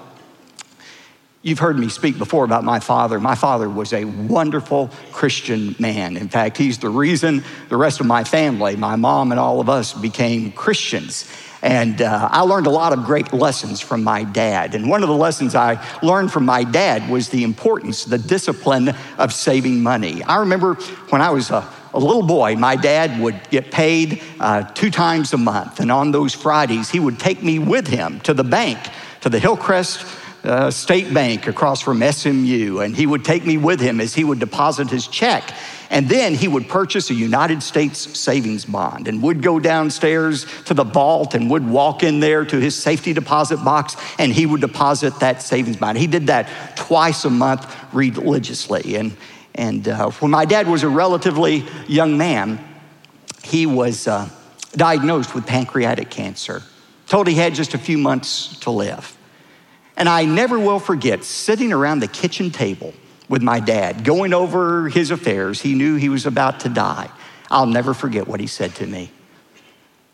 You've 1.43 1.59
heard 1.59 1.77
me 1.77 1.87
speak 1.89 2.17
before 2.17 2.43
about 2.45 2.63
my 2.63 2.79
father. 2.79 3.19
My 3.19 3.35
father 3.35 3.69
was 3.69 3.93
a 3.93 4.05
wonderful 4.05 4.89
Christian 5.11 5.75
man. 5.77 6.17
In 6.17 6.29
fact, 6.29 6.57
he's 6.57 6.79
the 6.79 6.89
reason 6.89 7.43
the 7.69 7.77
rest 7.77 7.99
of 7.99 8.07
my 8.07 8.23
family, 8.23 8.75
my 8.75 8.95
mom 8.95 9.31
and 9.31 9.39
all 9.39 9.59
of 9.59 9.69
us, 9.69 9.93
became 9.93 10.51
Christians. 10.51 11.31
And 11.61 12.01
uh, 12.01 12.29
I 12.31 12.41
learned 12.41 12.65
a 12.65 12.71
lot 12.71 12.91
of 12.91 13.05
great 13.05 13.33
lessons 13.33 13.81
from 13.81 14.03
my 14.03 14.23
dad. 14.23 14.73
And 14.73 14.89
one 14.89 15.03
of 15.03 15.09
the 15.09 15.15
lessons 15.15 15.53
I 15.53 15.83
learned 16.01 16.31
from 16.31 16.43
my 16.43 16.63
dad 16.63 17.07
was 17.07 17.29
the 17.29 17.43
importance, 17.43 18.05
the 18.05 18.17
discipline 18.17 18.95
of 19.19 19.31
saving 19.31 19.83
money. 19.83 20.23
I 20.23 20.37
remember 20.37 20.73
when 21.09 21.21
I 21.21 21.29
was 21.29 21.51
a, 21.51 21.67
a 21.93 21.99
little 21.99 22.23
boy, 22.25 22.55
my 22.55 22.75
dad 22.75 23.21
would 23.21 23.39
get 23.51 23.69
paid 23.69 24.23
uh, 24.39 24.63
two 24.73 24.89
times 24.89 25.33
a 25.33 25.37
month. 25.37 25.81
And 25.81 25.91
on 25.91 26.11
those 26.11 26.33
Fridays, 26.33 26.89
he 26.89 26.99
would 26.99 27.19
take 27.19 27.43
me 27.43 27.59
with 27.59 27.87
him 27.87 28.21
to 28.21 28.33
the 28.33 28.43
bank, 28.43 28.79
to 29.21 29.29
the 29.29 29.39
Hillcrest 29.39 30.05
State 30.71 31.13
Bank 31.13 31.47
across 31.47 31.81
from 31.81 32.01
SMU, 32.01 32.79
and 32.79 32.95
he 32.95 33.05
would 33.05 33.25
take 33.25 33.45
me 33.45 33.57
with 33.57 33.79
him 33.79 33.99
as 33.99 34.13
he 34.13 34.23
would 34.23 34.39
deposit 34.39 34.89
his 34.89 35.07
check. 35.07 35.53
And 35.89 36.09
then 36.09 36.33
he 36.33 36.47
would 36.47 36.67
purchase 36.67 37.09
a 37.09 37.13
United 37.13 37.63
States 37.63 38.19
savings 38.19 38.65
bond 38.65 39.07
and 39.07 39.21
would 39.23 39.41
go 39.41 39.59
downstairs 39.59 40.45
to 40.65 40.73
the 40.73 40.83
vault 40.83 41.33
and 41.33 41.49
would 41.49 41.67
walk 41.67 42.03
in 42.03 42.19
there 42.19 42.43
to 42.45 42.59
his 42.59 42.75
safety 42.75 43.13
deposit 43.13 43.63
box 43.63 43.95
and 44.19 44.33
he 44.33 44.45
would 44.45 44.61
deposit 44.61 45.17
that 45.21 45.41
savings 45.41 45.77
bond. 45.77 45.97
He 45.97 46.07
did 46.07 46.27
that 46.27 46.75
twice 46.75 47.23
a 47.23 47.29
month 47.29 47.73
religiously. 47.93 48.95
And, 48.95 49.15
And 49.55 49.87
uh, 49.87 50.11
when 50.11 50.31
my 50.31 50.45
dad 50.45 50.67
was 50.67 50.83
a 50.83 50.89
relatively 50.89 51.65
young 51.87 52.17
man, 52.17 52.59
he 53.43 53.65
was 53.65 54.07
uh, 54.07 54.29
diagnosed 54.75 55.33
with 55.33 55.47
pancreatic 55.47 56.09
cancer, 56.09 56.63
told 57.07 57.27
he 57.27 57.35
had 57.35 57.55
just 57.55 57.73
a 57.73 57.77
few 57.77 57.97
months 57.97 58.59
to 58.59 58.71
live. 58.71 59.16
And 59.97 60.07
I 60.07 60.25
never 60.25 60.59
will 60.59 60.79
forget 60.79 61.23
sitting 61.23 61.73
around 61.73 61.99
the 61.99 62.07
kitchen 62.07 62.51
table 62.51 62.93
with 63.27 63.41
my 63.41 63.59
dad, 63.59 64.03
going 64.03 64.31
over 64.31 64.87
his 64.89 65.09
affairs. 65.09 65.59
He 65.59 65.73
knew 65.73 65.95
he 65.95 66.07
was 66.07 66.27
about 66.27 66.61
to 66.61 66.69
die. 66.69 67.09
I'll 67.49 67.65
never 67.65 67.95
forget 67.95 68.27
what 68.27 68.39
he 68.39 68.47
said 68.47 68.75
to 68.75 68.85
me. 68.85 69.11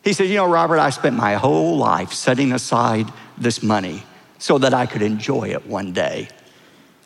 He 0.02 0.14
said, 0.14 0.28
You 0.28 0.36
know, 0.36 0.50
Robert, 0.50 0.78
I 0.78 0.90
spent 0.90 1.16
my 1.16 1.34
whole 1.34 1.76
life 1.76 2.12
setting 2.12 2.52
aside 2.52 3.12
this 3.36 3.62
money 3.62 4.02
so 4.38 4.58
that 4.58 4.72
I 4.72 4.86
could 4.86 5.02
enjoy 5.02 5.50
it 5.50 5.66
one 5.66 5.92
day. 5.92 6.28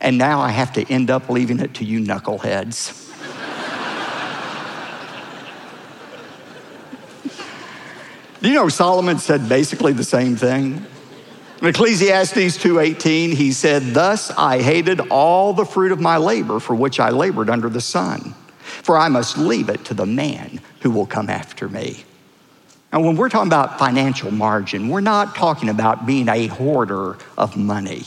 And 0.00 0.16
now 0.16 0.40
I 0.40 0.50
have 0.50 0.72
to 0.74 0.92
end 0.92 1.10
up 1.10 1.28
leaving 1.28 1.58
it 1.58 1.74
to 1.74 1.84
you 1.84 2.00
knuckleheads. 2.00 3.06
You 8.40 8.52
know 8.52 8.68
Solomon 8.68 9.18
said 9.18 9.48
basically 9.48 9.92
the 9.92 10.04
same 10.04 10.36
thing? 10.36 10.86
In 11.60 11.66
Ecclesiastes 11.66 12.56
2:18, 12.58 13.32
he 13.32 13.50
said, 13.50 13.92
"Thus 13.92 14.30
I 14.38 14.62
hated 14.62 15.00
all 15.10 15.52
the 15.52 15.64
fruit 15.64 15.90
of 15.90 16.00
my 16.00 16.16
labor 16.16 16.60
for 16.60 16.76
which 16.76 17.00
I 17.00 17.10
labored 17.10 17.50
under 17.50 17.68
the 17.68 17.80
sun, 17.80 18.34
for 18.82 18.96
I 18.96 19.08
must 19.08 19.36
leave 19.36 19.68
it 19.68 19.84
to 19.86 19.94
the 19.94 20.06
man 20.06 20.60
who 20.82 20.90
will 20.92 21.06
come 21.06 21.28
after 21.28 21.68
me." 21.68 22.04
Now, 22.92 23.00
when 23.00 23.16
we're 23.16 23.28
talking 23.28 23.48
about 23.48 23.76
financial 23.76 24.30
margin, 24.30 24.88
we're 24.88 25.00
not 25.00 25.34
talking 25.34 25.68
about 25.68 26.06
being 26.06 26.28
a 26.28 26.46
hoarder 26.46 27.16
of 27.36 27.56
money. 27.56 28.04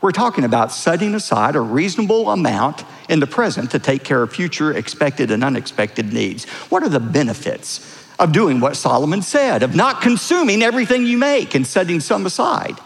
We're 0.00 0.10
talking 0.10 0.42
about 0.42 0.72
setting 0.72 1.14
aside 1.14 1.54
a 1.54 1.60
reasonable 1.60 2.30
amount 2.30 2.82
in 3.08 3.20
the 3.20 3.28
present 3.28 3.70
to 3.70 3.78
take 3.78 4.02
care 4.02 4.24
of 4.24 4.32
future 4.32 4.72
expected 4.72 5.30
and 5.30 5.44
unexpected 5.44 6.12
needs. 6.12 6.46
What 6.68 6.82
are 6.82 6.88
the 6.88 7.00
benefits 7.00 7.80
of 8.18 8.32
doing 8.32 8.58
what 8.58 8.76
Solomon 8.76 9.22
said, 9.22 9.62
of 9.62 9.76
not 9.76 10.00
consuming 10.00 10.64
everything 10.64 11.06
you 11.06 11.16
make 11.16 11.54
and 11.54 11.64
setting 11.64 12.00
some 12.00 12.26
aside? 12.26 12.76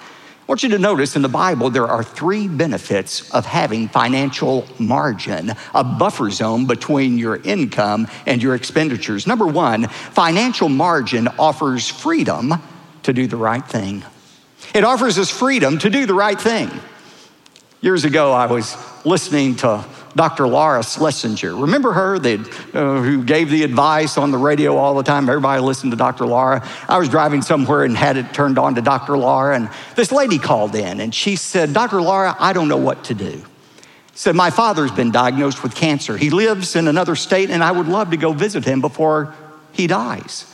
I 0.43 0.45
want 0.49 0.65
you 0.65 0.71
to 0.71 0.79
notice 0.79 1.15
in 1.15 1.23
the 1.23 1.29
Bible 1.29 1.71
there 1.71 1.87
are 1.87 2.03
three 2.03 2.49
benefits 2.49 3.31
of 3.31 3.47
having 3.47 3.89
financial 3.89 4.67
margin, 4.77 5.53
a 5.73 5.85
buffer 5.85 6.31
zone 6.31 6.67
between 6.67 7.17
your 7.17 7.37
income 7.37 8.09
and 8.27 8.43
your 8.43 8.57
expenditures. 8.57 9.25
Number 9.25 9.47
one, 9.47 9.87
financial 9.87 10.69
margin 10.69 11.29
offers 11.39 11.87
freedom 11.89 12.55
to 13.05 13.13
do 13.13 13.29
the 13.29 13.37
right 13.37 13.65
thing. 13.65 14.05
It 14.75 14.83
offers 14.83 15.17
us 15.17 15.31
freedom 15.31 15.79
to 15.79 15.89
do 15.89 16.07
the 16.07 16.15
right 16.15 16.41
thing. 16.41 16.71
Years 17.81 18.05
ago, 18.05 18.33
I 18.33 18.47
was 18.47 18.77
listening 19.05 19.55
to 19.57 19.85
Dr. 20.15 20.47
Laura 20.47 20.83
Schlesinger. 20.83 21.55
Remember 21.55 21.93
her, 21.93 22.17
uh, 22.17 23.03
who 23.03 23.25
gave 23.25 23.51
the 23.51 23.63
advice 23.63 24.19
on 24.19 24.31
the 24.31 24.39
radio 24.39 24.77
all 24.77 24.95
the 24.95 25.03
time? 25.03 25.29
Everybody 25.29 25.63
listened 25.63 25.93
to 25.93 25.97
Dr. 25.97 26.27
Laura. 26.27 26.67
I 26.89 26.99
was 26.99 27.09
driving 27.09 27.43
somewhere 27.43 27.85
and 27.85 27.97
had 27.97 28.17
it 28.17 28.35
turned 28.35 28.59
on 28.59 28.75
to 28.75 28.83
Dr. 28.83 29.17
Laura, 29.17 29.57
and 29.57 29.71
this 29.97 30.13
lady 30.13 30.39
called 30.39 30.75
in 30.75 31.01
and 31.01 31.15
she 31.15 31.37
said, 31.37 31.73
Dr. 31.73 32.03
Laura, 32.03 32.37
I 32.39 32.53
don't 32.53 32.69
know 32.69 32.77
what 32.77 33.05
to 33.05 33.15
do. 33.15 33.43
Said, 34.15 34.37
My 34.37 34.51
father's 34.51 34.93
been 34.93 35.11
diagnosed 35.11 35.63
with 35.63 35.75
cancer. 35.75 36.17
He 36.17 36.31
lives 36.31 36.77
in 36.77 36.87
another 36.87 37.17
state, 37.17 37.51
and 37.51 37.65
I 37.65 37.73
would 37.73 37.89
love 37.89 38.11
to 38.11 38.19
go 38.19 38.33
visit 38.33 38.65
him 38.65 38.83
before 38.83 39.35
he 39.73 39.87
dies. 39.87 40.47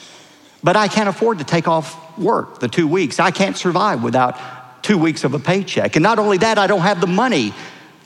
But 0.63 0.77
I 0.77 0.89
can't 0.89 1.09
afford 1.09 1.39
to 1.39 1.45
take 1.45 1.67
off 1.67 2.19
work 2.19 2.61
the 2.61 2.69
two 2.69 2.87
weeks. 2.87 3.19
I 3.19 3.31
can't 3.31 3.57
survive 3.57 4.03
without 4.03 4.39
two 4.83 4.99
weeks 4.99 5.25
of 5.25 5.35
a 5.35 5.39
paycheck. 5.39 5.97
And 5.97 6.03
not 6.03 6.19
only 6.19 6.39
that, 6.39 6.59
I 6.59 6.67
don't 6.67 6.81
have 6.81 7.01
the 7.01 7.07
money 7.07 7.53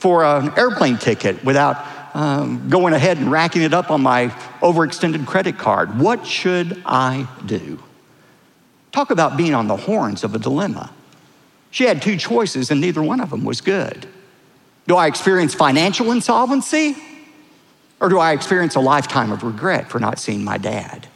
for 0.03 0.25
an 0.25 0.51
airplane 0.59 0.97
ticket 0.97 1.41
without 1.45 1.77
um, 2.13 2.67
going 2.67 2.93
ahead 2.93 3.19
and 3.19 3.31
racking 3.31 3.61
it 3.61 3.73
up 3.73 3.89
on 3.89 4.03
my 4.03 4.27
overextended 4.59 5.25
credit 5.25 5.57
card. 5.57 5.97
What 5.97 6.27
should 6.27 6.83
I 6.85 7.25
do? 7.45 7.81
Talk 8.91 9.11
about 9.11 9.37
being 9.37 9.53
on 9.53 9.69
the 9.69 9.77
horns 9.77 10.25
of 10.25 10.35
a 10.35 10.39
dilemma. 10.39 10.91
She 11.71 11.85
had 11.85 12.01
two 12.01 12.17
choices, 12.17 12.69
and 12.69 12.81
neither 12.81 13.01
one 13.01 13.21
of 13.21 13.29
them 13.29 13.45
was 13.45 13.61
good. 13.61 14.05
Do 14.89 14.97
I 14.97 15.07
experience 15.07 15.55
financial 15.55 16.11
insolvency? 16.11 16.97
Or 18.01 18.09
do 18.09 18.19
I 18.19 18.33
experience 18.33 18.75
a 18.75 18.81
lifetime 18.81 19.31
of 19.31 19.41
regret 19.41 19.89
for 19.89 19.99
not 19.99 20.19
seeing 20.19 20.43
my 20.43 20.57
dad? 20.57 21.07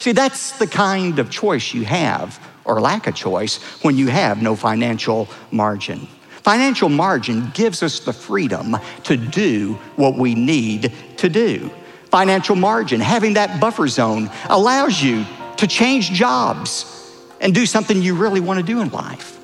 See, 0.00 0.10
that's 0.10 0.58
the 0.58 0.66
kind 0.66 1.20
of 1.20 1.30
choice 1.30 1.72
you 1.72 1.84
have 1.84 2.44
or 2.64 2.80
lack 2.80 3.06
of 3.06 3.14
choice 3.14 3.62
when 3.84 3.96
you 3.96 4.08
have 4.08 4.42
no 4.42 4.56
financial 4.56 5.28
margin. 5.52 6.08
Financial 6.48 6.88
margin 6.88 7.50
gives 7.52 7.82
us 7.82 8.00
the 8.00 8.12
freedom 8.14 8.74
to 9.02 9.18
do 9.18 9.74
what 9.96 10.16
we 10.16 10.34
need 10.34 10.94
to 11.18 11.28
do. 11.28 11.70
Financial 12.06 12.56
margin, 12.56 13.02
having 13.02 13.34
that 13.34 13.60
buffer 13.60 13.86
zone, 13.86 14.30
allows 14.48 15.02
you 15.02 15.26
to 15.58 15.66
change 15.66 16.10
jobs 16.10 17.12
and 17.42 17.54
do 17.54 17.66
something 17.66 18.00
you 18.00 18.14
really 18.14 18.40
want 18.40 18.58
to 18.58 18.64
do 18.64 18.80
in 18.80 18.88
life. 18.88 19.38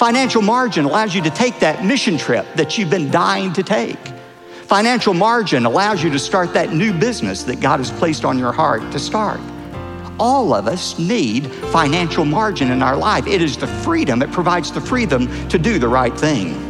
Financial 0.00 0.42
margin 0.42 0.84
allows 0.84 1.14
you 1.14 1.22
to 1.22 1.30
take 1.30 1.60
that 1.60 1.84
mission 1.84 2.18
trip 2.18 2.44
that 2.56 2.76
you've 2.76 2.90
been 2.90 3.08
dying 3.12 3.52
to 3.52 3.62
take. 3.62 4.04
Financial 4.66 5.14
margin 5.14 5.64
allows 5.64 6.02
you 6.02 6.10
to 6.10 6.18
start 6.18 6.52
that 6.54 6.72
new 6.72 6.92
business 6.92 7.44
that 7.44 7.60
God 7.60 7.78
has 7.78 7.92
placed 7.92 8.24
on 8.24 8.36
your 8.36 8.50
heart 8.50 8.82
to 8.90 8.98
start 8.98 9.38
all 10.18 10.54
of 10.54 10.66
us 10.66 10.98
need 10.98 11.46
financial 11.72 12.24
margin 12.24 12.70
in 12.70 12.82
our 12.82 12.96
life. 12.96 13.26
It 13.26 13.42
is 13.42 13.56
the 13.56 13.66
freedom, 13.66 14.22
it 14.22 14.32
provides 14.32 14.72
the 14.72 14.80
freedom 14.80 15.28
to 15.48 15.58
do 15.58 15.78
the 15.78 15.88
right 15.88 16.16
thing. 16.18 16.68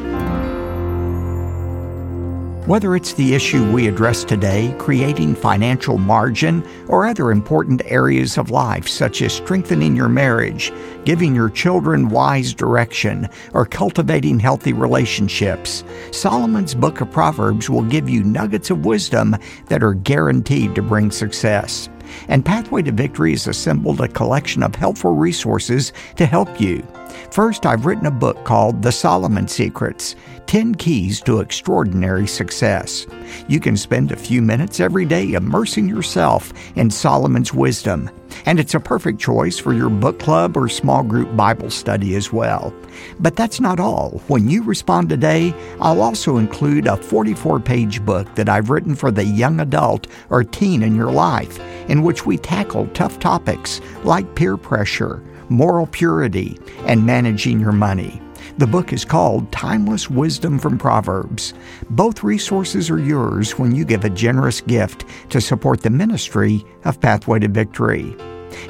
Whether 2.69 2.95
it's 2.95 3.15
the 3.15 3.35
issue 3.35 3.65
we 3.73 3.89
address 3.89 4.25
today, 4.25 4.75
creating 4.77 5.37
financial 5.37 5.97
margin, 5.97 6.63
or 6.89 7.07
other 7.07 7.31
important 7.31 7.81
areas 7.87 8.37
of 8.37 8.51
life 8.51 8.87
such 8.87 9.23
as 9.23 9.33
strengthening 9.33 9.97
your 9.97 10.11
marriage, 10.11 10.71
giving 11.07 11.35
your 11.35 11.49
children 11.49 12.11
wise 12.11 12.53
direction, 12.53 13.27
or 13.55 13.65
cultivating 13.65 14.39
healthy 14.39 14.75
relationships, 14.75 15.83
Solomon's 16.11 16.75
Book 16.75 17.01
of 17.01 17.11
Proverbs 17.11 17.71
will 17.71 17.85
give 17.85 18.07
you 18.07 18.23
nuggets 18.23 18.69
of 18.69 18.85
wisdom 18.85 19.35
that 19.69 19.83
are 19.83 19.95
guaranteed 19.95 20.75
to 20.75 20.83
bring 20.83 21.11
success 21.11 21.89
and 22.29 22.44
Pathway 22.44 22.83
to 22.83 22.92
Victory 22.92 23.33
has 23.33 23.47
assembled 23.47 24.01
a 24.01 24.09
collection 24.09 24.62
of 24.62 24.75
helpful 24.75 25.14
resources 25.14 25.92
to 26.16 26.27
help 26.27 26.61
you. 26.61 26.87
First, 27.31 27.66
I've 27.66 27.87
written 27.87 28.07
a 28.07 28.11
book 28.11 28.44
called 28.44 28.83
The 28.83 28.92
Solomon 28.92 29.49
Secrets 29.49 30.16
10 30.47 30.77
Keys 30.77 31.21
to 31.21 31.40
Extraordinary 31.40 32.27
Success. 32.27 33.07
You 33.49 33.61
can 33.61 33.77
spend 33.77 34.11
a 34.11 34.16
few 34.16 34.40
minutes 34.40 34.81
every 34.81 35.05
day 35.05 35.33
immersing 35.35 35.88
yourself 35.88 36.55
in 36.75 36.90
Solomon's 36.90 37.53
wisdom, 37.53 38.11
and 38.47 38.59
it's 38.59 38.75
a 38.75 38.81
perfect 38.81 39.21
choice 39.21 39.59
for 39.59 39.75
your 39.75 39.90
book 39.90 40.18
club 40.18 40.57
or 40.57 40.71
small 40.71 41.03
group 41.03 41.37
Bible 41.37 41.68
study 41.68 42.16
as 42.16 42.33
well. 42.33 42.73
But 43.21 43.37
that's 43.37 43.61
not 43.61 43.79
all. 43.79 44.23
When 44.29 44.49
you 44.49 44.62
respond 44.62 45.11
today, 45.11 45.53
I'll 45.81 46.01
also 46.01 46.38
include 46.38 46.87
a 46.87 46.97
44 46.97 47.61
page 47.61 48.03
book 48.05 48.35
that 48.35 48.49
I've 48.49 48.71
written 48.71 48.94
for 48.94 49.11
the 49.11 49.25
young 49.25 49.61
adult 49.61 50.07
or 50.31 50.44
teen 50.44 50.83
in 50.83 50.97
your 50.97 51.12
life, 51.12 51.61
in 51.90 52.03
which 52.03 52.25
we 52.25 52.38
tackle 52.38 52.87
tough 52.88 53.18
topics 53.18 53.83
like 54.03 54.35
peer 54.35 54.57
pressure, 54.57 55.23
moral 55.49 55.87
purity, 55.87 56.59
and 56.87 57.07
managing 57.07 57.61
your 57.61 57.73
money. 57.73 58.21
The 58.59 58.67
book 58.67 58.93
is 58.93 59.05
called 59.05 59.53
Timeless 59.53 60.11
Wisdom 60.11 60.59
from 60.59 60.79
Proverbs. 60.79 61.55
Both 61.91 62.25
resources 62.25 62.91
are 62.91 62.99
yours 62.99 63.59
when 63.59 63.75
you 63.75 63.85
give 63.85 64.05
a 64.05 64.11
generous 64.11 64.61
gift 64.61 65.05
to 65.31 65.41
support 65.41 65.83
the 65.83 65.91
ministry 65.91 66.65
of 66.85 67.01
Pathway 67.01 67.39
to 67.41 67.49
Victory. 67.49 68.17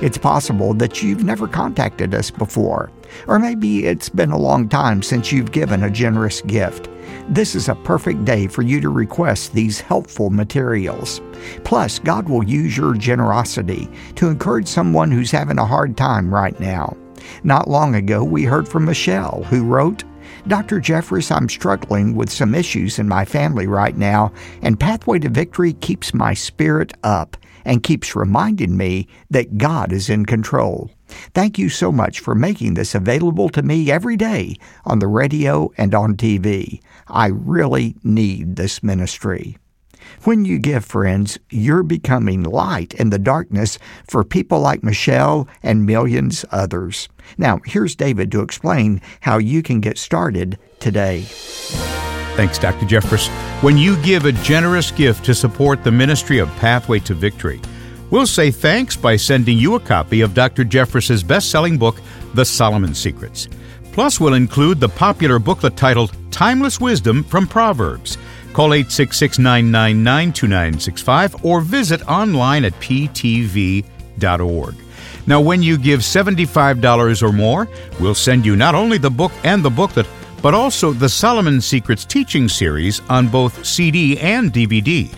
It's 0.02 0.18
possible 0.18 0.74
that 0.74 1.02
you've 1.02 1.24
never 1.24 1.48
contacted 1.48 2.14
us 2.14 2.30
before, 2.30 2.90
or 3.26 3.38
maybe 3.38 3.86
it's 3.86 4.08
been 4.08 4.30
a 4.30 4.38
long 4.38 4.68
time 4.68 5.02
since 5.02 5.32
you've 5.32 5.52
given 5.52 5.82
a 5.82 5.90
generous 5.90 6.40
gift. 6.42 6.88
This 7.28 7.54
is 7.54 7.68
a 7.68 7.74
perfect 7.74 8.24
day 8.24 8.46
for 8.46 8.62
you 8.62 8.80
to 8.80 8.88
request 8.88 9.52
these 9.52 9.80
helpful 9.80 10.30
materials. 10.30 11.20
Plus, 11.64 11.98
God 11.98 12.28
will 12.28 12.44
use 12.44 12.76
your 12.76 12.94
generosity 12.94 13.88
to 14.16 14.28
encourage 14.28 14.66
someone 14.66 15.10
who's 15.10 15.30
having 15.30 15.58
a 15.58 15.66
hard 15.66 15.96
time 15.96 16.32
right 16.32 16.58
now. 16.58 16.96
Not 17.44 17.68
long 17.68 17.94
ago, 17.94 18.24
we 18.24 18.44
heard 18.44 18.68
from 18.68 18.84
Michelle, 18.84 19.42
who 19.44 19.64
wrote, 19.64 20.04
Dr. 20.46 20.80
Jeffress, 20.80 21.34
I'm 21.34 21.48
struggling 21.48 22.14
with 22.14 22.30
some 22.30 22.54
issues 22.54 22.98
in 22.98 23.08
my 23.08 23.24
family 23.24 23.66
right 23.66 23.96
now, 23.96 24.32
and 24.62 24.80
Pathway 24.80 25.18
to 25.20 25.28
Victory 25.28 25.74
keeps 25.74 26.14
my 26.14 26.32
spirit 26.32 26.94
up 27.02 27.36
and 27.64 27.82
keeps 27.82 28.16
reminding 28.16 28.76
me 28.76 29.08
that 29.30 29.58
God 29.58 29.92
is 29.92 30.08
in 30.08 30.26
control. 30.26 30.90
Thank 31.34 31.58
you 31.58 31.68
so 31.68 31.90
much 31.90 32.20
for 32.20 32.34
making 32.34 32.74
this 32.74 32.94
available 32.94 33.48
to 33.50 33.62
me 33.62 33.90
every 33.90 34.16
day 34.16 34.56
on 34.84 34.98
the 34.98 35.06
radio 35.06 35.70
and 35.76 35.94
on 35.94 36.16
TV. 36.16 36.80
I 37.06 37.28
really 37.28 37.96
need 38.02 38.56
this 38.56 38.82
ministry. 38.82 39.56
When 40.24 40.44
you 40.44 40.58
give, 40.58 40.84
friends, 40.84 41.38
you're 41.50 41.82
becoming 41.82 42.42
light 42.42 42.94
in 42.94 43.10
the 43.10 43.18
darkness 43.18 43.78
for 44.08 44.24
people 44.24 44.60
like 44.60 44.82
Michelle 44.82 45.48
and 45.62 45.86
millions 45.86 46.44
others. 46.50 47.08
Now, 47.36 47.60
here's 47.64 47.94
David 47.94 48.32
to 48.32 48.40
explain 48.40 49.00
how 49.20 49.38
you 49.38 49.62
can 49.62 49.80
get 49.80 49.98
started 49.98 50.58
today. 50.80 51.26
Thanks, 52.38 52.56
Dr. 52.56 52.86
Jeffress. 52.86 53.26
When 53.64 53.76
you 53.76 54.00
give 54.00 54.24
a 54.24 54.30
generous 54.30 54.92
gift 54.92 55.24
to 55.24 55.34
support 55.34 55.82
the 55.82 55.90
ministry 55.90 56.38
of 56.38 56.48
Pathway 56.58 57.00
to 57.00 57.12
Victory, 57.12 57.60
we'll 58.10 58.28
say 58.28 58.52
thanks 58.52 58.94
by 58.94 59.16
sending 59.16 59.58
you 59.58 59.74
a 59.74 59.80
copy 59.80 60.20
of 60.20 60.34
Dr. 60.34 60.62
Jeffress's 60.62 61.24
best-selling 61.24 61.78
book, 61.78 62.00
The 62.34 62.44
Solomon 62.44 62.94
Secrets. 62.94 63.48
Plus, 63.90 64.20
we'll 64.20 64.34
include 64.34 64.78
the 64.78 64.88
popular 64.88 65.40
booklet 65.40 65.76
titled 65.76 66.16
Timeless 66.30 66.80
Wisdom 66.80 67.24
from 67.24 67.48
Proverbs. 67.48 68.16
Call 68.52 68.72
866 68.72 69.40
999 69.40 70.32
2965 70.32 71.44
or 71.44 71.60
visit 71.60 72.08
online 72.08 72.64
at 72.64 72.72
ptv.org. 72.74 73.84
Now, 75.26 75.40
when 75.40 75.60
you 75.60 75.76
give 75.76 76.00
$75 76.00 77.20
or 77.20 77.32
more, 77.32 77.66
we'll 77.98 78.14
send 78.14 78.46
you 78.46 78.54
not 78.54 78.76
only 78.76 78.98
the 78.98 79.10
book 79.10 79.32
and 79.42 79.64
the 79.64 79.70
booklet, 79.70 80.06
but 80.42 80.54
also 80.54 80.92
the 80.92 81.08
Solomon 81.08 81.60
Secrets 81.60 82.04
teaching 82.04 82.48
series 82.48 83.00
on 83.08 83.28
both 83.28 83.64
CD 83.64 84.18
and 84.18 84.52
DVD. 84.52 85.12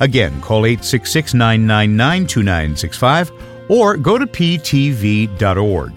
Again, 0.00 0.40
call 0.40 0.66
866 0.66 1.34
999 1.34 2.26
2965 2.26 3.32
or 3.68 3.96
go 3.96 4.18
to 4.18 4.26
ptv.org. 4.26 5.92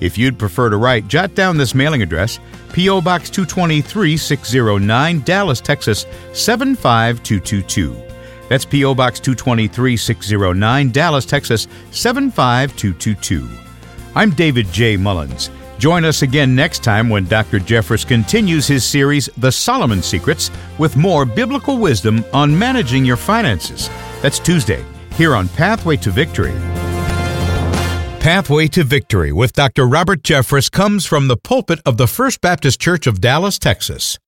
If 0.00 0.16
you'd 0.16 0.38
prefer 0.38 0.70
to 0.70 0.76
write, 0.76 1.08
jot 1.08 1.34
down 1.34 1.56
this 1.56 1.74
mailing 1.74 2.02
address 2.02 2.40
P.O. 2.72 3.00
Box 3.00 3.30
223 3.30 4.16
609, 4.16 5.20
Dallas, 5.20 5.60
Texas 5.60 6.06
75222. 6.32 8.10
That's 8.48 8.64
P.O. 8.64 8.94
Box 8.94 9.20
223 9.20 9.96
609, 9.96 10.90
Dallas, 10.90 11.26
Texas 11.26 11.68
75222. 11.90 13.48
I'm 14.14 14.30
David 14.30 14.66
J. 14.72 14.96
Mullins. 14.96 15.50
Join 15.80 16.04
us 16.04 16.20
again 16.20 16.54
next 16.54 16.84
time 16.84 17.08
when 17.08 17.24
Dr. 17.24 17.58
Jeffress 17.58 18.06
continues 18.06 18.66
his 18.66 18.84
series, 18.84 19.30
The 19.38 19.50
Solomon 19.50 20.02
Secrets, 20.02 20.50
with 20.76 20.94
more 20.94 21.24
biblical 21.24 21.78
wisdom 21.78 22.22
on 22.34 22.56
managing 22.56 23.02
your 23.02 23.16
finances. 23.16 23.88
That's 24.20 24.38
Tuesday, 24.38 24.84
here 25.14 25.34
on 25.34 25.48
Pathway 25.48 25.96
to 25.96 26.10
Victory. 26.10 26.52
Pathway 28.20 28.68
to 28.68 28.84
Victory 28.84 29.32
with 29.32 29.54
Dr. 29.54 29.86
Robert 29.86 30.22
Jeffress 30.22 30.70
comes 30.70 31.06
from 31.06 31.28
the 31.28 31.38
pulpit 31.38 31.80
of 31.86 31.96
the 31.96 32.06
First 32.06 32.42
Baptist 32.42 32.78
Church 32.78 33.06
of 33.06 33.18
Dallas, 33.22 33.58
Texas. 33.58 34.18